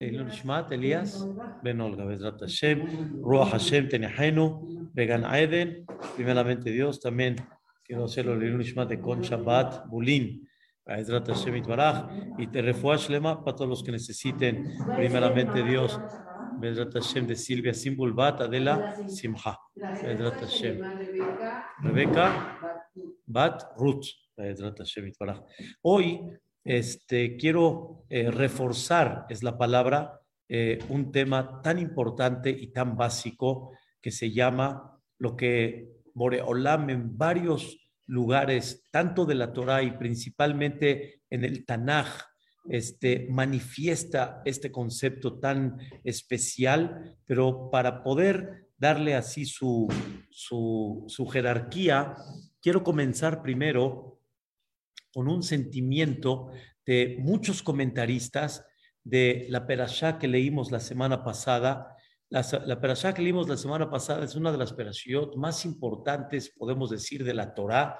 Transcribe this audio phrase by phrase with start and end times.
[0.00, 1.26] Elon Shmat, Elías,
[1.60, 7.34] Ben Olga, Bezrat Hashem, Ruach Hashem, Tenehenu, Vegan Aeden, primeramente Dios, también
[7.82, 10.48] quiero hacerlo Elon Shmat de Con Shabbat, Bulín,
[10.86, 12.06] Bezrat Hashem Itbaraj,
[12.38, 15.98] y te refuash lema para todos los que necesiten, primeramente Dios,
[16.60, 20.80] Bezrat Hashem de Silvia Simbulbat, Adela Simha, Bezrat Hashem,
[21.82, 22.56] Rebeca,
[23.26, 24.06] Bat Ruth,
[24.36, 25.40] Bezrat Hashem Itbaraj.
[25.82, 26.20] Hoy,
[26.68, 30.20] este, quiero eh, reforzar, es la palabra,
[30.50, 37.16] eh, un tema tan importante y tan básico que se llama lo que Boreolam en
[37.16, 42.08] varios lugares, tanto de la Torah y principalmente en el Tanaj,
[42.68, 49.88] este, manifiesta este concepto tan especial, pero para poder darle así su,
[50.30, 52.14] su, su jerarquía,
[52.60, 54.17] quiero comenzar primero
[55.12, 56.50] con un sentimiento
[56.84, 58.64] de muchos comentaristas
[59.04, 61.96] de la perashá que leímos la semana pasada.
[62.30, 62.42] La,
[62.80, 67.24] perashá que leímos la semana pasada es una de las perashiot más importantes, podemos decir,
[67.24, 67.98] de la Torá,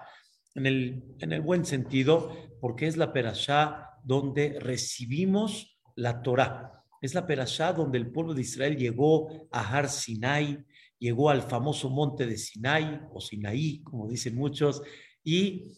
[0.55, 6.85] en el, en el buen sentido, porque es la perashá donde recibimos la Torá.
[7.01, 10.65] Es la perashá donde el pueblo de Israel llegó a Har Sinai,
[10.99, 14.83] llegó al famoso monte de Sinai, o Sinaí, como dicen muchos,
[15.23, 15.75] y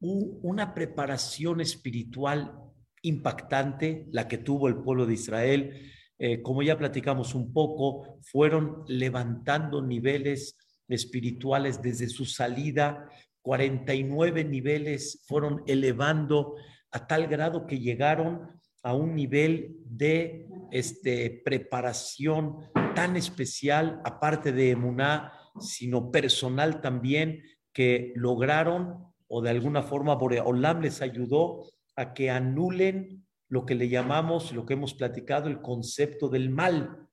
[0.00, 2.58] una preparación espiritual
[3.02, 5.92] impactante, la que tuvo el pueblo de Israel.
[6.18, 10.56] Eh, como ya platicamos un poco, fueron levantando niveles
[10.88, 13.08] espirituales desde su salida,
[13.42, 16.56] 49 niveles fueron elevando
[16.90, 24.70] a tal grado que llegaron a un nivel de este, preparación tan especial, aparte de
[24.70, 27.42] emuná, sino personal también,
[27.72, 33.88] que lograron o de alguna forma Boreolam les ayudó a que anulen lo que le
[33.88, 37.08] llamamos, lo que hemos platicado, el concepto del mal.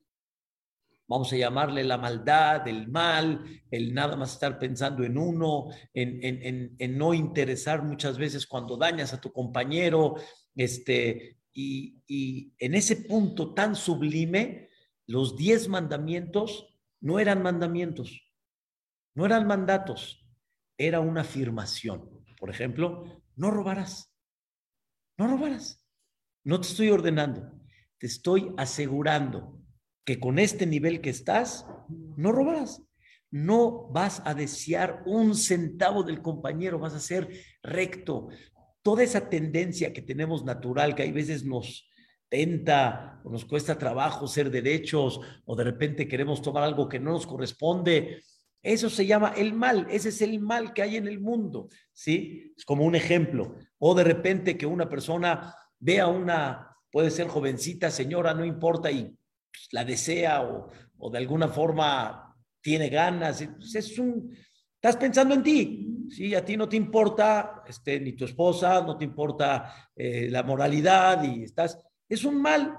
[1.08, 6.24] Vamos a llamarle la maldad, el mal, el nada más estar pensando en uno, en,
[6.24, 10.16] en, en, no interesar muchas veces cuando dañas a tu compañero.
[10.56, 14.70] Este, y, y en ese punto tan sublime,
[15.06, 18.24] los diez mandamientos no eran mandamientos,
[19.14, 20.27] no eran mandatos,
[20.78, 22.10] era una afirmación.
[22.40, 24.14] Por ejemplo, no robarás.
[25.18, 25.84] No robarás.
[26.44, 27.52] No te estoy ordenando.
[27.98, 29.60] Te estoy asegurando
[30.06, 31.66] que con este nivel que estás,
[32.16, 32.82] no robarás.
[33.30, 37.30] No vas a desear un centavo del compañero, vas a ser
[37.62, 38.30] recto.
[38.82, 41.90] Toda esa tendencia que tenemos natural, que hay veces nos
[42.30, 47.12] tenta o nos cuesta trabajo ser derechos o de repente queremos tomar algo que no
[47.12, 48.22] nos corresponde,
[48.74, 52.54] eso se llama el mal, ese es el mal que hay en el mundo, ¿sí?
[52.58, 53.56] Es como un ejemplo.
[53.80, 59.04] O de repente que una persona vea una, puede ser jovencita, señora, no importa, y
[59.04, 63.48] pues, la desea o, o, de alguna forma tiene ganas.
[63.58, 64.36] Pues, es un,
[64.76, 66.36] estás pensando en ti, ¿sí?
[66.36, 71.24] A ti no te importa este, ni tu esposa, no te importa eh, la moralidad
[71.24, 71.80] y estás,
[72.10, 72.78] es un mal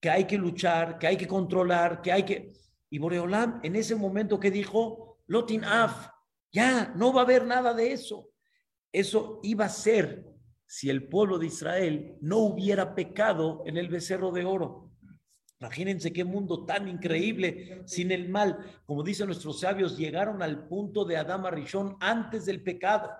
[0.00, 2.52] que hay que luchar, que hay que controlar, que hay que...
[2.88, 6.10] Y Boreolam en ese momento que dijo, Lotin Af,
[6.50, 8.30] ya no va a haber nada de eso.
[8.92, 10.24] Eso iba a ser
[10.66, 14.90] si el pueblo de Israel no hubiera pecado en el becerro de oro.
[15.60, 18.58] Imagínense qué mundo tan increíble sin el mal.
[18.86, 23.10] Como dicen nuestros sabios, llegaron al punto de Adama Rishon antes del pecado.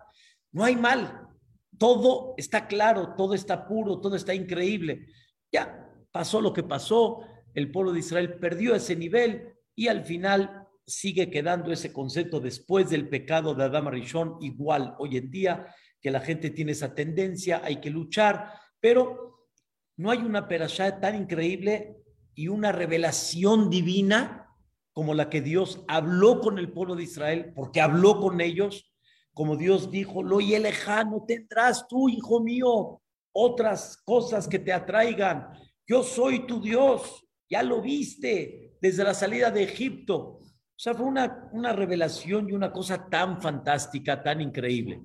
[0.52, 1.28] No hay mal.
[1.76, 5.06] Todo está claro, todo está puro, todo está increíble.
[5.52, 7.22] Ya pasó lo que pasó.
[7.54, 12.88] El pueblo de Israel perdió ese nivel y al final sigue quedando ese concepto después
[12.88, 15.66] del pecado de Adama Rishon igual hoy en día,
[16.00, 19.48] que la gente tiene esa tendencia, hay que luchar, pero
[19.96, 21.96] no hay una perashá tan increíble
[22.34, 24.46] y una revelación divina
[24.92, 28.92] como la que Dios habló con el pueblo de Israel, porque habló con ellos,
[29.32, 33.00] como Dios dijo, lo y lejano tendrás tú, hijo mío,
[33.32, 35.50] otras cosas que te atraigan.
[35.86, 40.40] Yo soy tu Dios, ya lo viste desde la salida de Egipto.
[40.78, 45.02] O sea, fue una, una revelación y una cosa tan fantástica, tan increíble.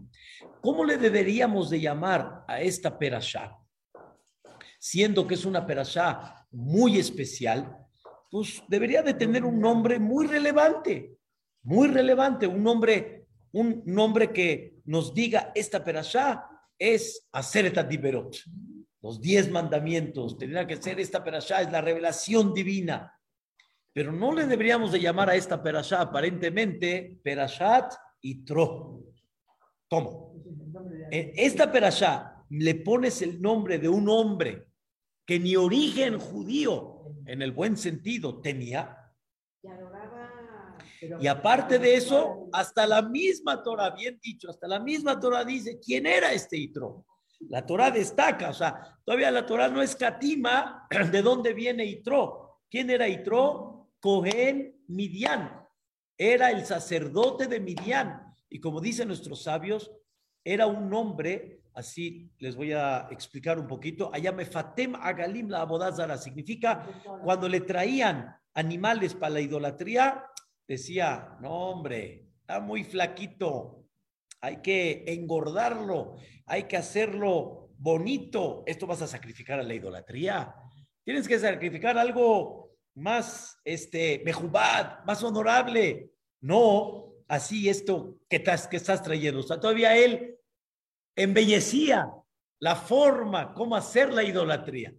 [0.61, 3.57] ¿Cómo le deberíamos de llamar a esta perashá?
[4.77, 7.75] Siendo que es una perashá muy especial,
[8.29, 11.17] pues debería de tener un nombre muy relevante,
[11.63, 18.37] muy relevante, un nombre, un nombre que nos diga esta perashá es hacer Diberot.
[19.01, 23.11] Los diez mandamientos, tendría que ser esta perashá, es la revelación divina.
[23.94, 29.04] Pero no le deberíamos de llamar a esta perashá aparentemente perashat y tro.
[29.88, 30.34] ¿Cómo?
[31.12, 34.68] En esta perashá le pones el nombre de un hombre
[35.25, 38.98] que ni origen judío, en el buen sentido, tenía.
[41.19, 45.80] Y aparte de eso, hasta la misma Torah, bien dicho, hasta la misma Torah dice
[45.80, 47.06] quién era este Itro.
[47.50, 52.62] La Torah destaca, o sea, todavía la Torah no escatima de dónde viene Itro.
[52.69, 53.72] ¿Quién era Itro?
[54.03, 55.65] Cohen Midian.
[56.17, 58.35] Era el sacerdote de Midian.
[58.50, 59.89] Y como dicen nuestros sabios,
[60.44, 65.61] era un hombre, así les voy a explicar un poquito, allá me fatem agalim la
[65.61, 66.85] abodazara, significa
[67.23, 70.25] cuando le traían animales para la idolatría,
[70.67, 73.85] decía, no hombre, está muy flaquito,
[74.41, 78.63] hay que engordarlo, hay que hacerlo bonito.
[78.65, 80.53] Esto vas a sacrificar a la idolatría.
[81.06, 86.12] Tienes que sacrificar algo más, este, mejubad, más honorable.
[86.42, 89.40] No, así esto que estás, que estás trayendo.
[89.40, 90.38] O sea, todavía él
[91.16, 92.12] embellecía
[92.60, 94.94] la forma, cómo hacer la idolatría.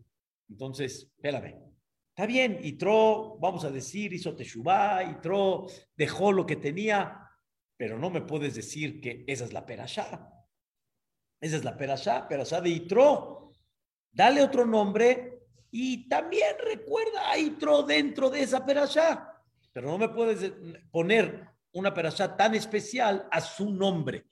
[0.48, 1.64] Entonces, espérame.
[2.10, 7.28] Está bien, Itro, vamos a decir, hizo Teshuvah, Itro dejó lo que tenía,
[7.76, 10.30] pero no me puedes decir que esa es la perashá.
[11.40, 13.52] Esa es la perashá, perashá de Itro.
[14.12, 15.33] Dale otro nombre
[15.76, 19.42] y también recuerda a Itro dentro de esa perashá.
[19.72, 20.52] Pero no me puedes
[20.92, 24.24] poner una perashá tan especial a su nombre.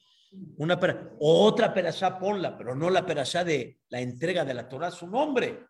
[0.59, 0.79] Una
[1.19, 5.09] otra perashá ponla, pero no la perashá de la entrega de la Torah a su
[5.09, 5.67] nombre.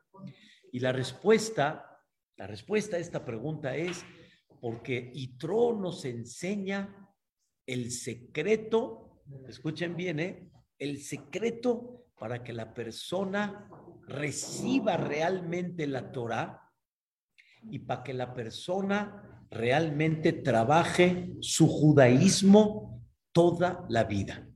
[0.70, 1.98] Y la respuesta,
[2.36, 4.04] la respuesta a esta pregunta es
[4.60, 6.94] porque Itro nos enseña
[7.64, 10.50] el secreto, escuchen bien, ¿eh?
[10.78, 13.70] el secreto para que la persona
[14.06, 16.70] reciba realmente la Torah
[17.70, 23.02] y para que la persona realmente trabaje su judaísmo
[23.32, 24.48] toda la vida.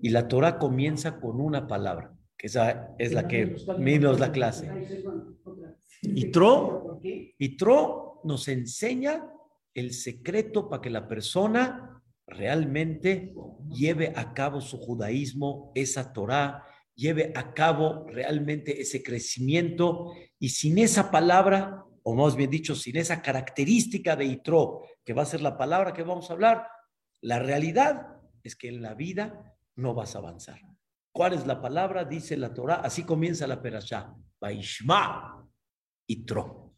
[0.00, 4.70] Y la Torah comienza con una palabra, que esa es la que menos la clase.
[6.02, 9.30] Y Tro, y Tro nos enseña
[9.72, 13.34] el secreto para que la persona realmente
[13.68, 16.64] lleve a cabo su judaísmo, esa Torah,
[16.94, 22.96] lleve a cabo realmente ese crecimiento y sin esa palabra, o más bien dicho, sin
[22.96, 26.68] esa característica de Itro, que va a ser la palabra que vamos a hablar,
[27.20, 30.60] la realidad es que en la vida no vas a avanzar.
[31.12, 32.04] ¿Cuál es la palabra?
[32.04, 35.48] Dice la Torah, así comienza la perashá, Baishma
[36.06, 36.74] Itro.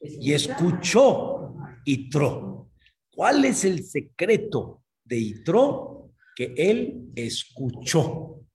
[0.00, 1.54] Y escuchó
[1.84, 2.70] Itro.
[3.10, 6.12] ¿Cuál es el secreto de Itro?
[6.34, 8.45] Que él escuchó.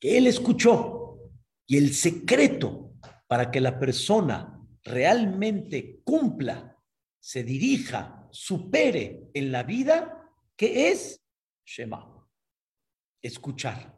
[0.00, 1.30] Que él escuchó.
[1.66, 2.94] Y el secreto
[3.28, 6.76] para que la persona realmente cumpla,
[7.20, 10.26] se dirija, supere en la vida,
[10.56, 11.22] que es
[11.64, 12.26] Shema.
[13.22, 13.96] Escuchar.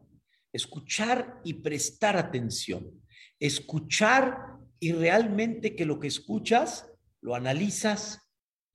[0.52, 3.02] Escuchar y prestar atención.
[3.38, 8.20] Escuchar y realmente que lo que escuchas lo analizas,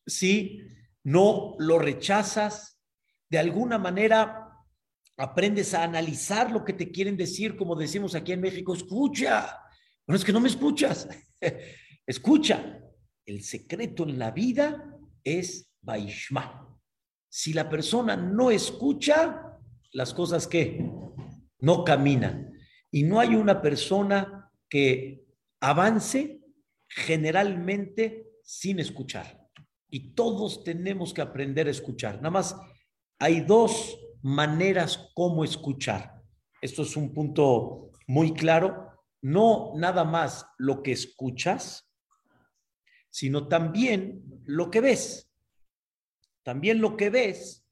[0.06, 0.62] si
[1.04, 2.82] no lo rechazas,
[3.30, 4.47] de alguna manera
[5.18, 9.60] aprendes a analizar lo que te quieren decir, como decimos aquí en México, escucha.
[10.06, 11.10] No es que no me escuchas.
[12.06, 12.80] escucha.
[13.26, 16.80] El secreto en la vida es Baishma.
[17.30, 19.60] Si la persona no escucha,
[19.92, 20.88] las cosas que
[21.60, 22.54] no caminan.
[22.92, 25.26] Y no hay una persona que
[25.60, 26.40] avance
[26.88, 29.46] generalmente sin escuchar.
[29.90, 32.18] Y todos tenemos que aprender a escuchar.
[32.18, 32.56] Nada más
[33.20, 36.22] hay dos maneras como escuchar.
[36.62, 38.92] Esto es un punto muy claro.
[39.22, 41.90] No nada más lo que escuchas,
[43.10, 45.32] sino también lo que ves.
[46.44, 47.66] También lo que ves,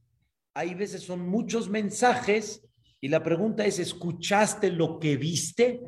[0.53, 2.67] hay veces son muchos mensajes
[2.99, 5.81] y la pregunta es, ¿escuchaste lo que viste?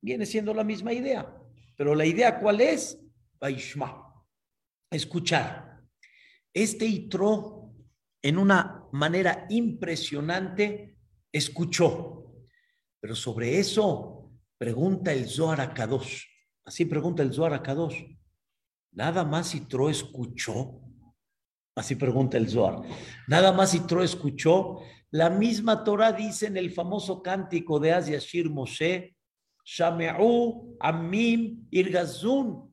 [0.00, 1.34] Viene siendo la misma idea.
[1.76, 2.98] Pero la idea cuál es?
[3.38, 4.06] Baishma
[4.90, 5.82] escuchar.
[6.52, 7.72] Este Itro,
[8.22, 10.96] en una manera impresionante,
[11.32, 12.34] escuchó.
[13.00, 16.24] Pero sobre eso pregunta el Zohar a Kadosh.
[16.64, 18.02] Así pregunta el Zohar a Kadosh.
[18.92, 20.80] Nada más Itro escuchó.
[21.74, 22.82] Así pregunta el Zohar.
[23.28, 24.80] Nada más Itro escuchó.
[25.10, 29.14] La misma Torah dice en el famoso cántico de Asyashir Moshe,
[29.64, 32.66] Shame'u Amim Irgazun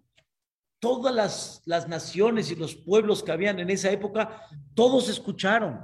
[0.84, 4.42] todas las, las naciones y los pueblos que habían en esa época,
[4.74, 5.80] todos escucharon.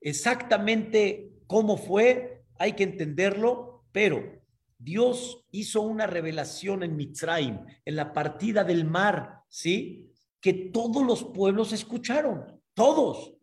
[0.00, 4.40] Exactamente cómo fue, hay que entenderlo, pero
[4.78, 10.10] Dios hizo una revelación en Mitzrayim, en la partida del mar, ¿sí?
[10.40, 13.34] Que todos los pueblos escucharon, todos,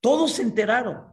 [0.00, 1.04] todos se enteraron.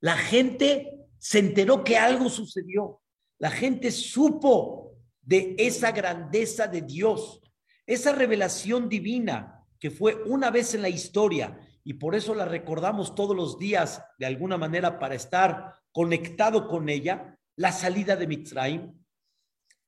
[0.00, 3.00] La gente se enteró que algo sucedió.
[3.38, 7.40] La gente supo de esa grandeza de Dios,
[7.86, 13.14] esa revelación divina que fue una vez en la historia y por eso la recordamos
[13.14, 18.92] todos los días de alguna manera para estar conectado con ella, la salida de Mitzrayim.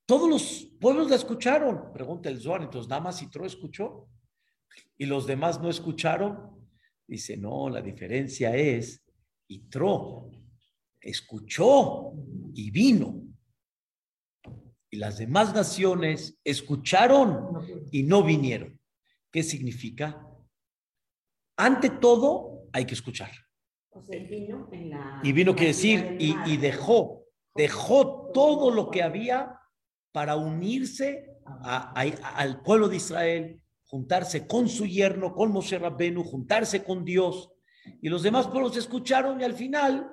[0.04, 4.08] Todos los pueblos la escucharon, pregunta el Zohar, entonces nada más Tro escuchó
[4.98, 6.68] y los demás no escucharon.
[7.06, 9.02] Dice, no, la diferencia es
[9.70, 10.30] Tro
[11.00, 12.12] escuchó
[12.54, 13.22] y vino.
[14.90, 18.78] Y las demás naciones escucharon y no vinieron.
[19.30, 20.24] ¿Qué significa?
[21.56, 23.30] Ante todo, hay que escuchar.
[25.22, 29.58] y vino quiere decir, y, dejó, dejó todo lo que había
[30.12, 31.30] para unirse
[31.64, 37.52] al pueblo de Israel, juntarse con su yerno, con Moshe Rabbenu, juntarse con Dios.
[38.02, 40.12] Y los demás pueblos escucharon y al final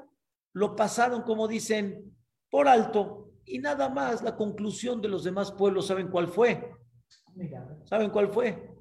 [0.54, 2.16] lo pasaron, como dicen,
[2.50, 3.32] por alto.
[3.46, 6.72] Y nada más, la conclusión de los demás pueblos, ¿saben cuál fue?
[7.86, 8.73] ¿Saben cuál fue?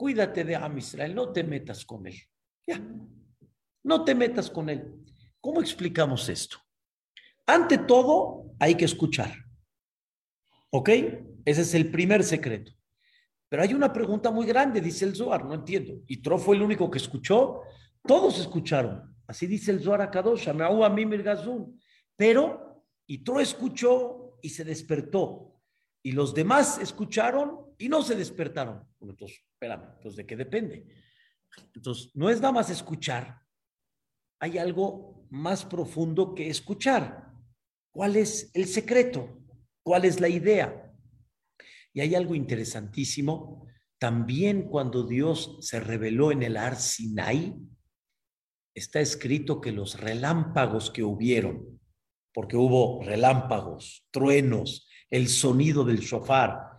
[0.00, 2.14] Cuídate de Am Israel, no te metas con él.
[2.66, 2.80] Ya,
[3.82, 4.94] no te metas con él.
[5.42, 6.56] ¿Cómo explicamos esto?
[7.46, 9.30] Ante todo, hay que escuchar.
[10.70, 10.88] ¿Ok?
[11.44, 12.72] Ese es el primer secreto.
[13.50, 16.00] Pero hay una pregunta muy grande, dice el Zohar, no entiendo.
[16.06, 17.60] ¿Y Tro fue el único que escuchó?
[18.02, 19.14] Todos escucharon.
[19.26, 21.78] Así dice el Zohar a Mimir Gazun.
[22.16, 22.86] Pero
[23.22, 25.60] Tro escuchó y se despertó.
[26.02, 28.86] Y los demás escucharon y no se despertaron.
[29.00, 30.86] Entonces, espérame, entonces, ¿de qué depende?
[31.74, 33.40] Entonces, no es nada más escuchar.
[34.38, 37.32] Hay algo más profundo que escuchar.
[37.90, 39.42] ¿Cuál es el secreto?
[39.82, 40.92] ¿Cuál es la idea?
[41.94, 43.66] Y hay algo interesantísimo.
[43.98, 47.56] También cuando Dios se reveló en el Ar Sinai,
[48.74, 51.80] está escrito que los relámpagos que hubieron,
[52.34, 56.69] porque hubo relámpagos, truenos, el sonido del shofar,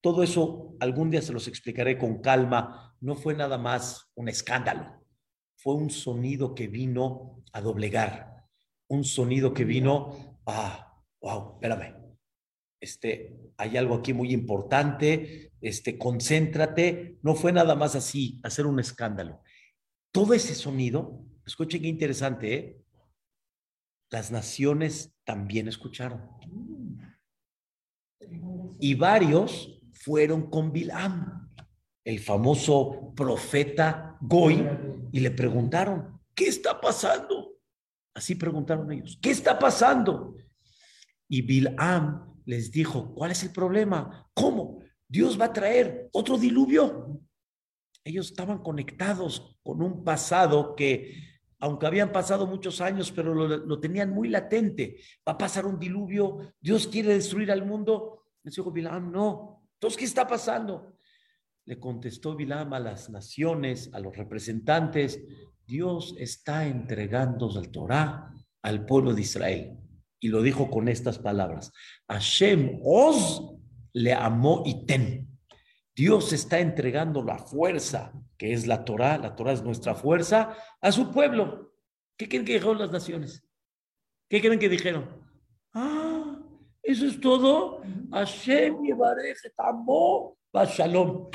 [0.00, 2.96] todo eso algún día se los explicaré con calma.
[3.00, 5.04] No fue nada más un escándalo.
[5.56, 8.46] Fue un sonido que vino a doblegar.
[8.88, 11.96] Un sonido que vino a, wow, espérame.
[12.80, 15.52] Este, hay algo aquí muy importante.
[15.60, 17.18] Este, concéntrate.
[17.22, 19.42] No fue nada más así, hacer un escándalo.
[20.12, 22.76] Todo ese sonido, escuchen qué interesante, ¿eh?
[24.10, 26.28] Las naciones también escucharon.
[28.80, 31.50] Y varios fueron con Bilam,
[32.04, 34.66] el famoso profeta Goy,
[35.12, 37.58] y le preguntaron, ¿qué está pasando?
[38.14, 40.36] Así preguntaron ellos, ¿qué está pasando?
[41.28, 44.28] Y Bilam les dijo, ¿cuál es el problema?
[44.34, 44.80] ¿Cómo?
[45.06, 47.20] Dios va a traer otro diluvio.
[48.02, 51.14] Ellos estaban conectados con un pasado que,
[51.58, 54.96] aunque habían pasado muchos años, pero lo, tenían muy latente.
[55.28, 58.24] Va a pasar un diluvio, Dios quiere destruir al mundo.
[58.42, 60.98] Les dijo Bilam, no, entonces, ¿qué está pasando?
[61.64, 65.18] Le contestó Bilam a las naciones, a los representantes,
[65.66, 69.78] Dios está entregando al Torah al pueblo de Israel.
[70.20, 71.72] Y lo dijo con estas palabras,
[72.08, 73.54] Hashem os
[73.94, 75.30] le amó y ten.
[75.96, 80.92] Dios está entregando la fuerza, que es la Torah, la Torah es nuestra fuerza, a
[80.92, 81.72] su pueblo.
[82.18, 83.48] ¿Qué creen que dijeron las naciones?
[84.28, 85.08] ¿Qué creen que dijeron?
[85.72, 86.09] Ah,
[86.90, 87.82] eso es todo.
[88.10, 88.76] Hashem
[90.52, 91.28] Shalom.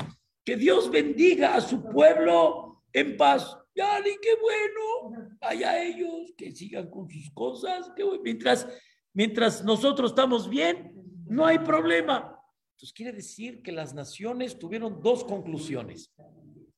[0.44, 3.56] Que Dios bendiga a su pueblo en paz.
[3.74, 5.36] Ya, ni qué bueno.
[5.40, 7.92] Allá ellos que sigan con sus cosas.
[8.22, 8.68] Mientras,
[9.12, 10.94] mientras nosotros estamos bien,
[11.26, 12.40] no hay problema.
[12.74, 16.12] Entonces quiere decir que las naciones tuvieron dos conclusiones.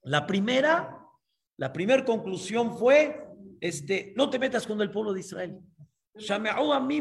[0.02, 1.04] La primera,
[1.56, 3.20] la primera conclusión fue,
[3.61, 5.58] este, no te metas con el pueblo de Israel.
[6.73, 7.00] a mí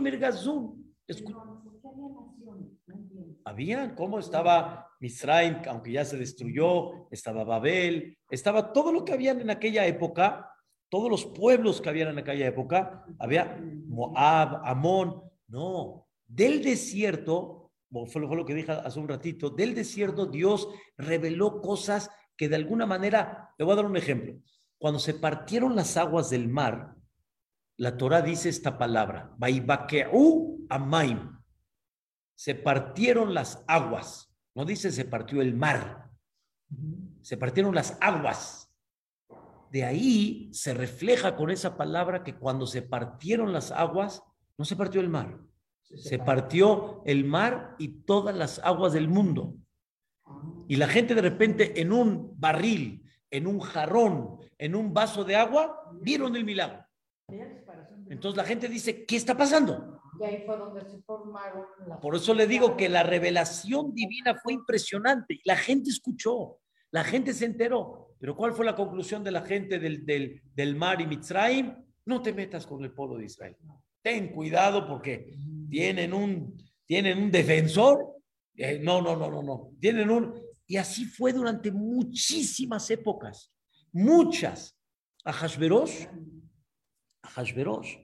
[3.48, 7.08] habían, ¿cómo estaba Misraim, aunque ya se destruyó?
[7.12, 10.52] Estaba Babel, estaba todo lo que habían en aquella época,
[10.90, 17.72] todos los pueblos que habían en aquella época, había Moab, Amón, no, del desierto,
[18.08, 22.86] fue lo que dije hace un ratito, del desierto Dios reveló cosas que de alguna
[22.86, 24.36] manera, le voy a dar un ejemplo,
[24.78, 26.96] cuando se partieron las aguas del mar,
[27.78, 31.37] la Torah dice esta palabra, Baibakeu Amaim,
[32.38, 34.32] se partieron las aguas.
[34.54, 36.12] No dice se partió el mar.
[37.22, 38.72] Se partieron las aguas.
[39.72, 44.22] De ahí se refleja con esa palabra que cuando se partieron las aguas,
[44.56, 45.40] no se partió el mar.
[45.82, 49.56] Se partió el mar y todas las aguas del mundo.
[50.68, 55.36] Y la gente de repente en un barril, en un jarrón, en un vaso de
[55.36, 56.86] agua, vieron el milagro.
[58.10, 59.97] Entonces la gente dice, ¿qué está pasando?
[60.20, 64.36] Y ahí fue donde se formaron las Por eso le digo que la revelación divina
[64.42, 66.60] fue impresionante y la gente escuchó,
[66.92, 68.16] la gente se enteró.
[68.20, 71.74] Pero ¿cuál fue la conclusión de la gente del, del, del mar y Mitzrayim?
[72.06, 73.56] No te metas con el pueblo de Israel.
[74.02, 75.38] Ten cuidado porque
[75.70, 78.16] tienen un, tienen un defensor.
[78.56, 79.72] Eh, no, no, no, no, no.
[79.80, 80.42] Tienen un...
[80.66, 83.54] Y así fue durante muchísimas épocas.
[83.92, 84.76] Muchas.
[85.24, 86.08] A Hashverosh,
[87.22, 87.98] a Hashverosh,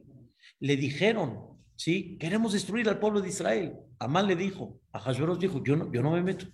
[0.59, 2.17] le dijeron, ¿sí?
[2.19, 3.75] Queremos destruir al pueblo de Israel.
[3.99, 6.45] Amán le dijo, a Hashverosh dijo, yo no, yo no me meto.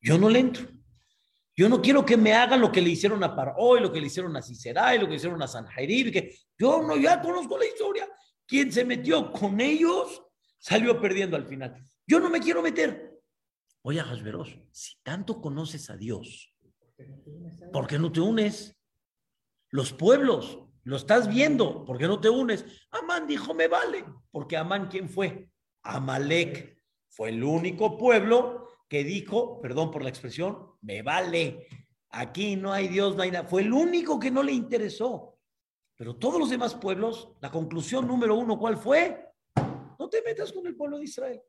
[0.00, 0.66] Yo no le entro.
[1.56, 4.00] Yo no quiero que me hagan lo que le hicieron a Paró y lo que
[4.00, 6.12] le hicieron a Sisera y lo que le hicieron a Sanjairib.
[6.12, 8.08] Que yo no, ya conozco la historia.
[8.46, 10.22] Quien se metió con ellos
[10.58, 11.74] salió perdiendo al final.
[12.06, 13.20] Yo no me quiero meter.
[13.82, 16.54] Oye, Hashverosh, si tanto conoces a Dios,
[17.72, 18.76] ¿por qué no te unes?
[19.70, 22.64] Los pueblos, lo estás viendo, ¿por qué no te unes?
[22.92, 25.50] Amán dijo, me vale, porque Amán, ¿quién fue?
[25.82, 26.82] Amalek.
[27.10, 31.66] Fue el único pueblo que dijo, perdón por la expresión, me vale.
[32.08, 33.46] Aquí no hay Dios, no hay nada.
[33.46, 35.38] Fue el único que no le interesó.
[35.94, 39.26] Pero todos los demás pueblos, la conclusión número uno, ¿cuál fue?
[39.98, 41.42] No te metas con el pueblo de Israel.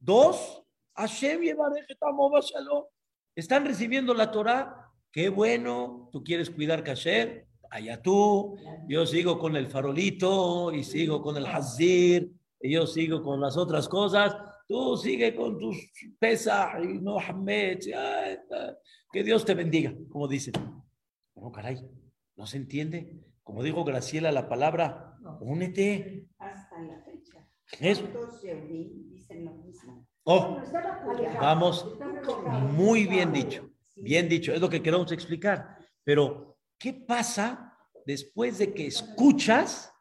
[0.00, 0.64] Dos,
[0.96, 1.42] Hashem.
[3.36, 4.90] Están recibiendo la Torah.
[5.12, 8.56] Qué bueno, tú quieres cuidar kasher, allá tú.
[8.86, 13.56] Yo sigo con el farolito y sigo con el hazir y yo sigo con las
[13.56, 14.36] otras cosas.
[14.68, 15.76] Tú sigue con tus
[16.18, 17.16] pesas y no.
[19.12, 20.54] Que Dios te bendiga, como dicen.
[21.34, 21.78] No, caray,
[22.36, 23.18] no se entiende.
[23.42, 26.28] Como dijo Graciela, la palabra, únete.
[26.38, 27.48] Hasta la fecha.
[27.80, 30.06] Es, Todos dicen lo mismo.
[30.24, 30.58] oh,
[31.40, 31.98] vamos,
[32.76, 35.78] muy bien dicho, bien dicho, es lo que queremos explicar.
[36.04, 36.51] Pero,
[36.82, 39.92] ¿qué pasa después de que escuchas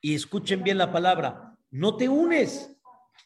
[0.00, 1.58] y escuchen bien la palabra?
[1.72, 2.78] No te unes,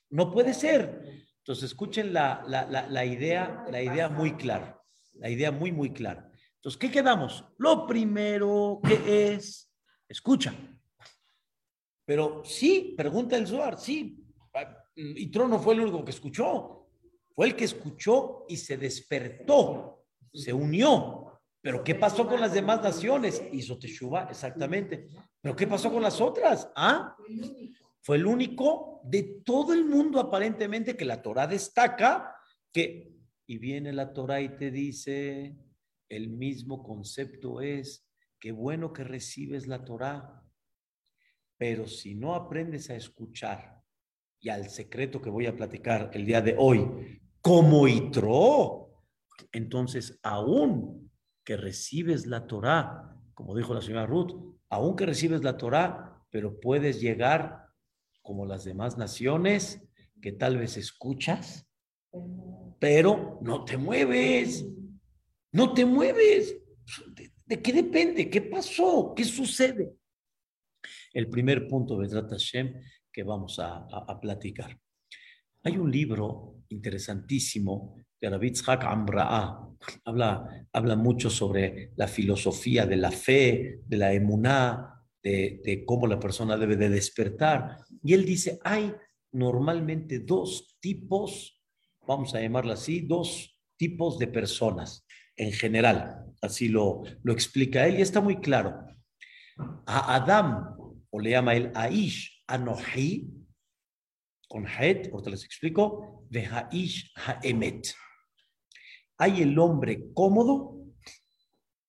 [0.09, 1.27] no puede ser.
[1.39, 4.83] Entonces, escuchen la, la, la, idea, la idea muy clara,
[5.13, 6.33] la idea muy, muy clara.
[6.57, 7.45] Entonces, ¿qué quedamos?
[7.59, 9.71] Lo primero que es,
[10.09, 10.55] escucha.
[12.07, 14.25] Pero sí, pregunta el Zohar, sí.
[14.97, 16.89] Y Trono fue el único que escuchó.
[17.35, 21.30] Fue el que escuchó y se despertó, se unió.
[21.63, 23.43] Pero ¿qué pasó con las demás naciones?
[23.53, 25.09] Hizo Teshuvah, exactamente.
[25.41, 26.71] Pero ¿qué pasó con las otras?
[26.75, 27.15] ¿Ah?
[28.01, 32.35] Fue el único de todo el mundo aparentemente que la Torah destaca
[32.73, 33.13] que,
[33.47, 35.57] y viene la Torah y te dice,
[36.09, 38.07] el mismo concepto es,
[38.39, 40.43] qué bueno que recibes la Torah,
[41.59, 43.83] pero si no aprendes a escuchar
[44.41, 49.05] y al secreto que voy a platicar el día de hoy, como Itro,
[49.53, 51.00] entonces aún
[51.51, 56.61] que recibes la Torah, como dijo la señora Ruth, aún que recibes la Torah, pero
[56.61, 57.67] puedes llegar
[58.23, 59.83] como las demás naciones
[60.23, 61.69] que tal vez escuchas,
[62.79, 64.65] pero no te mueves,
[65.51, 66.57] no te mueves.
[67.45, 68.31] ¿De, qué depende?
[68.31, 69.13] ¿Qué pasó?
[69.17, 69.97] ¿Qué sucede?
[71.13, 72.81] el primer punto de Hashem
[73.13, 74.79] que vamos a, platicar.
[75.65, 78.85] Hay un libro interesantísimo de Rabbi Tzhak.
[80.05, 86.19] Habla, habla mucho sobre la filosofía de la fe, de la emuná, de, cómo la
[86.19, 87.79] persona debe de despertar.
[88.03, 88.93] Y él dice, hay
[89.33, 91.63] normalmente dos tipos,
[92.07, 95.07] vamos a llamarlo así, dos tipos de personas
[95.37, 96.25] en general.
[96.41, 98.87] Así lo, lo explica él y está muy claro.
[99.87, 100.77] A Adam
[101.11, 103.29] o le llama el Aish Anohi,
[104.49, 107.95] con Het, ahorita les explico, de Haish Haemet.
[109.21, 110.83] Hay el hombre cómodo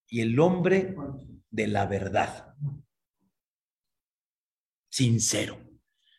[0.05, 0.93] y el hombre
[1.49, 2.53] de la verdad.
[4.89, 5.57] Sincero.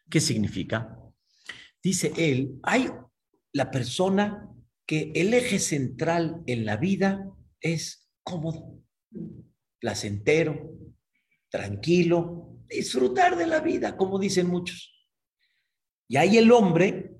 [0.09, 0.98] ¿Qué significa?
[1.83, 2.88] Dice él, hay
[3.53, 4.48] la persona
[4.87, 8.83] que el eje central en la vida es cómodo,
[9.79, 10.72] placentero,
[11.51, 15.07] tranquilo, disfrutar de la vida, como dicen muchos.
[16.09, 17.18] Y hay el hombre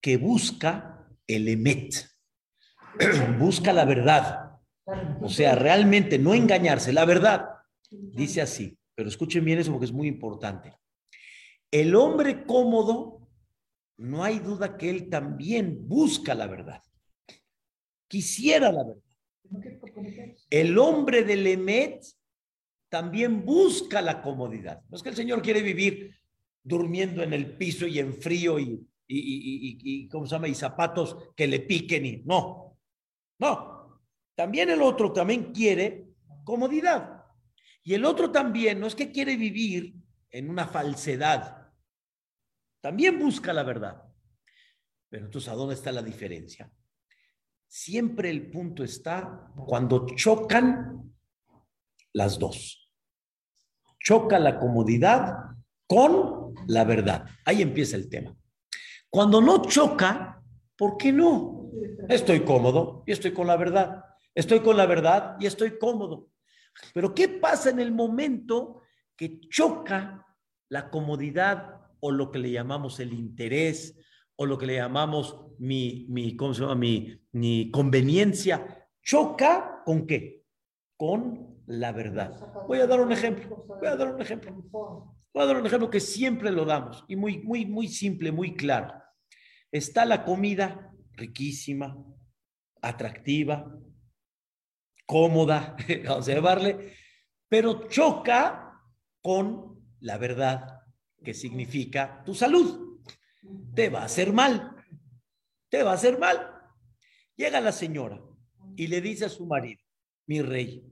[0.00, 2.15] que busca el emet,
[3.38, 4.58] busca la verdad.
[5.20, 7.48] O sea, realmente no engañarse, la verdad.
[7.90, 10.74] Dice así, pero escuchen bien eso porque es muy importante.
[11.70, 13.28] El hombre cómodo,
[13.98, 16.82] no hay duda que él también busca la verdad.
[18.08, 19.02] Quisiera la verdad.
[20.50, 22.04] El hombre del emet
[22.88, 24.82] también busca la comodidad.
[24.88, 26.14] No es que el Señor quiere vivir
[26.62, 30.48] durmiendo en el piso y en frío y, y, y, y, ¿cómo se llama?
[30.48, 32.65] Y zapatos que le piquen y no,
[33.38, 34.02] no.
[34.34, 36.08] También el otro también quiere
[36.44, 37.24] comodidad.
[37.82, 39.94] Y el otro también no es que quiere vivir
[40.30, 41.72] en una falsedad.
[42.80, 44.02] también busca la verdad.
[45.08, 46.70] Pero entonces, ¿a dónde está la diferencia?
[47.66, 51.12] Siempre el punto está cuando chocan
[52.12, 52.92] las dos.
[53.98, 55.34] Choca la comodidad
[55.86, 57.26] con la verdad.
[57.44, 58.36] Ahí empieza el tema.
[59.10, 60.42] Cuando no choca,
[60.76, 61.65] ¿por qué no?
[62.08, 64.04] Estoy cómodo y estoy con la verdad.
[64.34, 66.30] Estoy con la verdad y estoy cómodo.
[66.92, 68.82] Pero ¿qué pasa en el momento
[69.16, 70.26] que choca
[70.68, 73.98] la comodidad o lo que le llamamos el interés
[74.36, 76.74] o lo que le llamamos mi, mi, ¿cómo se llama?
[76.74, 78.88] mi, mi conveniencia?
[79.02, 80.44] ¿Choca con qué?
[80.96, 82.38] Con la verdad.
[82.66, 83.64] Voy a dar un ejemplo.
[83.66, 84.52] Voy a dar un ejemplo.
[84.70, 88.54] Voy a dar un ejemplo que siempre lo damos y muy, muy, muy simple, muy
[88.54, 88.94] claro.
[89.70, 90.85] Está la comida
[91.16, 91.96] riquísima,
[92.82, 93.72] atractiva,
[95.06, 96.94] cómoda, vamos a llevarle,
[97.48, 98.80] pero choca
[99.22, 100.82] con la verdad,
[101.24, 103.00] que significa tu salud.
[103.74, 104.76] Te va a hacer mal,
[105.68, 106.52] te va a hacer mal.
[107.36, 108.20] Llega la señora
[108.76, 109.80] y le dice a su marido,
[110.26, 110.84] mi rey,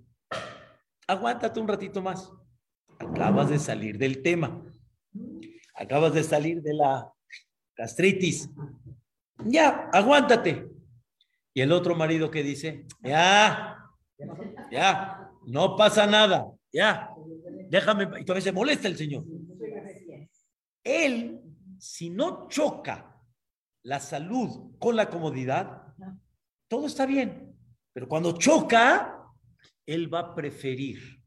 [1.07, 2.31] aguántate un ratito más.
[2.99, 4.63] Acabas de salir del tema.
[5.75, 7.13] Acabas de salir de la
[7.77, 8.49] gastritis.
[9.45, 10.69] Ya, aguántate.
[11.53, 13.79] Y el otro marido que dice, ya,
[14.71, 17.11] ya, no pasa nada, ya,
[17.71, 18.21] déjame.
[18.21, 19.25] Y todavía se molesta el Señor.
[20.83, 21.41] Él,
[21.79, 23.15] si no choca
[23.85, 25.83] la salud con la comodidad,
[26.69, 27.55] todo está bien.
[27.93, 29.23] Pero cuando choca,
[29.87, 31.23] él va a preferir,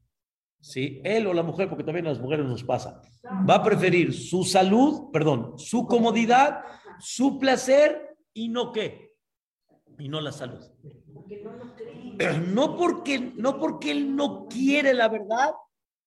[0.60, 1.00] ¿sí?
[1.04, 3.00] Él o la mujer, porque también a las mujeres nos pasa,
[3.48, 6.60] va a preferir su salud, perdón, su comodidad,
[6.98, 8.07] su placer
[8.38, 9.16] y no qué,
[9.98, 10.64] y no la salud.
[12.48, 15.52] No porque, no porque él no quiere la verdad,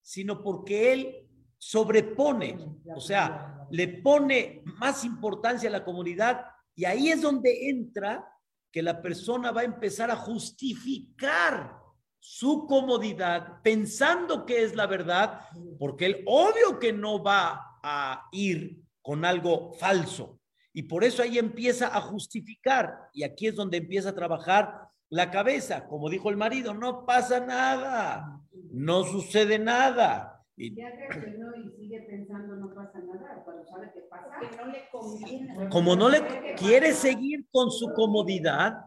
[0.02, 2.58] sino porque él sobrepone,
[2.94, 8.28] o sea, le pone más importancia a la comunidad y ahí es donde entra
[8.74, 11.78] que la persona va a empezar a justificar
[12.20, 15.41] su comodidad pensando que es la verdad,
[15.80, 20.41] porque él obvio que no va a ir con algo falso.
[20.74, 23.10] Y por eso ahí empieza a justificar.
[23.14, 25.88] Y aquí es donde empieza a trabajar la cabeza.
[25.88, 28.40] Como dijo el marido, no pasa nada,
[28.72, 30.44] no sucede nada.
[30.56, 34.40] Y Ya reaccionó y sigue pensando no pasa nada, pero sabe que pasa.
[34.40, 35.70] Que no le conviene.
[35.70, 38.86] como no le quiere seguir con su comodidad,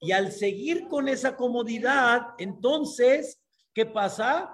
[0.00, 3.40] y al seguir con esa comodidad, entonces,
[3.74, 4.50] ¿qué pasa?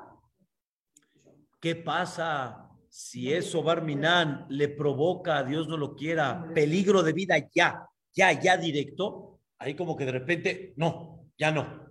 [1.61, 2.66] ¿Qué pasa
[2.97, 8.33] si eso Barminan le provoca, a Dios no lo quiera, peligro de vida ya, ya,
[8.33, 9.39] ya directo?
[9.59, 11.91] Ahí como que de repente, no, ya no.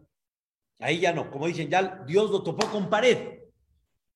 [0.79, 1.29] Ahí ya no.
[1.29, 3.39] Como dicen, ya Dios lo topó con pared.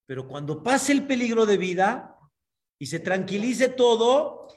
[0.04, 2.16] Pero cuando pase el peligro de vida
[2.76, 4.48] y se tranquilice todo,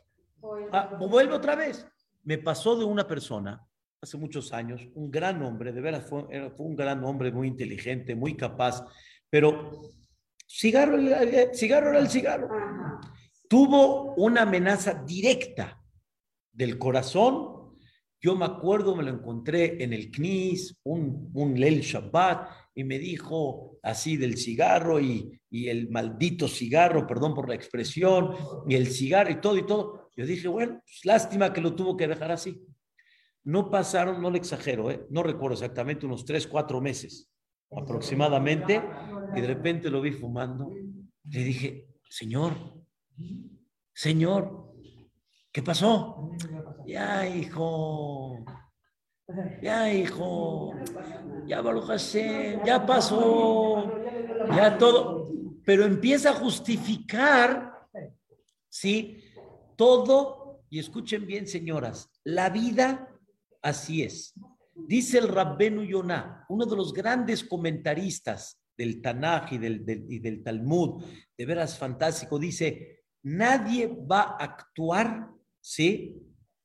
[0.72, 1.88] ah, vuelve otra vez.
[2.24, 3.64] Me pasó de una persona
[4.02, 8.16] hace muchos años, un gran hombre, de veras fue, fue un gran hombre, muy inteligente,
[8.16, 8.84] muy capaz,
[9.30, 9.84] pero
[10.48, 10.98] cigarro,
[11.54, 12.50] cigarro era el cigarro.
[12.52, 13.02] Ajá.
[13.48, 15.80] Tuvo una amenaza directa
[16.52, 17.76] del corazón.
[18.20, 22.98] Yo me acuerdo, me lo encontré en el CNIS, un, un Lel Shabbat, y me
[22.98, 28.34] dijo así del cigarro y, y el maldito cigarro, perdón por la expresión,
[28.68, 30.10] y el cigarro y todo y todo.
[30.16, 32.66] Yo dije, bueno, pues, lástima que lo tuvo que dejar así.
[33.44, 35.06] No pasaron, no le exagero, ¿eh?
[35.10, 37.30] no recuerdo exactamente, unos tres, cuatro meses
[37.76, 38.82] aproximadamente,
[39.36, 40.72] y de repente lo vi fumando.
[41.30, 42.54] Le dije, Señor,
[43.94, 44.74] Señor,
[45.52, 46.32] ¿qué pasó?
[46.86, 48.44] Ya, hijo,
[49.62, 50.74] ya, hijo,
[51.46, 51.86] ya, Baruch
[52.66, 53.92] ya pasó,
[54.56, 55.32] ya todo.
[55.66, 57.88] Pero empieza a justificar,
[58.68, 59.24] ¿sí?
[59.76, 63.10] Todo, y escuchen bien, señoras, la vida
[63.62, 64.34] así es.
[64.76, 70.44] Dice el Rabbenu Yonah, uno de los grandes comentaristas del Tanaj y del, y del
[70.44, 71.04] Talmud,
[71.38, 75.30] de veras fantástico, dice, nadie va a actuar,
[75.62, 76.16] ¿sí?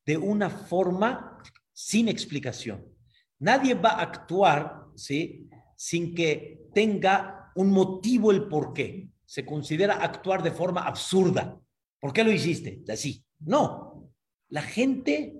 [0.05, 1.41] De una forma
[1.71, 2.85] sin explicación.
[3.39, 5.49] Nadie va a actuar, ¿sí?
[5.75, 9.09] Sin que tenga un motivo el por qué.
[9.25, 11.59] Se considera actuar de forma absurda.
[11.99, 12.83] ¿Por qué lo hiciste?
[12.91, 13.23] Así.
[13.39, 14.11] No.
[14.49, 15.35] La gente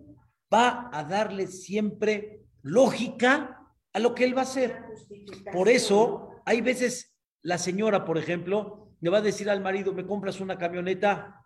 [0.54, 3.60] va a darle siempre lógica
[3.92, 4.78] a lo que él va a hacer.
[5.52, 10.06] Por eso, hay veces la señora, por ejemplo, le va a decir al marido, me
[10.06, 11.46] compras una camioneta,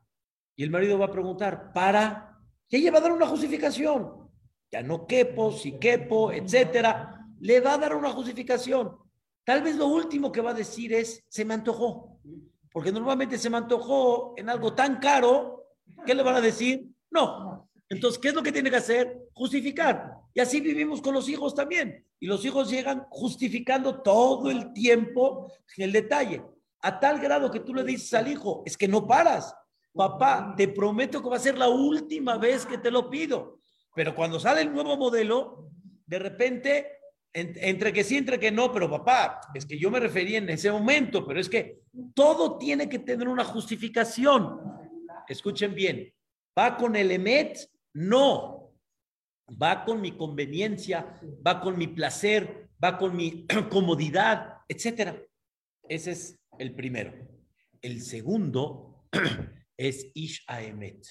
[0.56, 2.40] y el marido va a preguntar, ¿para?
[2.70, 4.30] Y ella va a dar una justificación.
[4.72, 7.28] Ya no quepo, si quepo, etcétera.
[7.40, 8.98] Le va a dar una justificación.
[9.44, 12.20] Tal vez lo último que va a decir es, se me antojó.
[12.72, 15.64] Porque normalmente se me antojó en algo tan caro
[16.06, 16.88] ¿Qué le van a decir?
[17.12, 17.70] No.
[17.94, 19.30] Entonces, ¿qué es lo que tiene que hacer?
[19.34, 20.14] Justificar.
[20.34, 22.06] Y así vivimos con los hijos también.
[22.20, 26.44] Y los hijos llegan justificando todo el tiempo el detalle.
[26.82, 29.56] A tal grado que tú le dices al hijo, es que no paras.
[29.94, 33.60] Papá, te prometo que va a ser la última vez que te lo pido.
[33.96, 35.70] Pero cuando sale el nuevo modelo,
[36.06, 36.88] de repente,
[37.32, 40.72] entre que sí, entre que no, pero papá, es que yo me refería en ese
[40.72, 41.82] momento, pero es que
[42.16, 44.60] todo tiene que tener una justificación.
[45.28, 46.12] Escuchen bien,
[46.58, 47.70] ¿va con el EMET?
[47.94, 48.74] No.
[49.62, 55.22] Va con mi conveniencia, va con mi placer, va con mi comodidad, etcétera.
[55.88, 57.14] Ese es el primero.
[57.82, 59.06] El segundo
[59.78, 61.06] es Ish Aemet.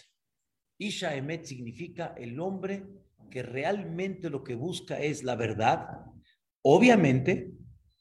[0.79, 2.85] Ish Aemet significa el hombre
[3.31, 6.07] que realmente lo que busca es la verdad.
[6.63, 7.53] Obviamente,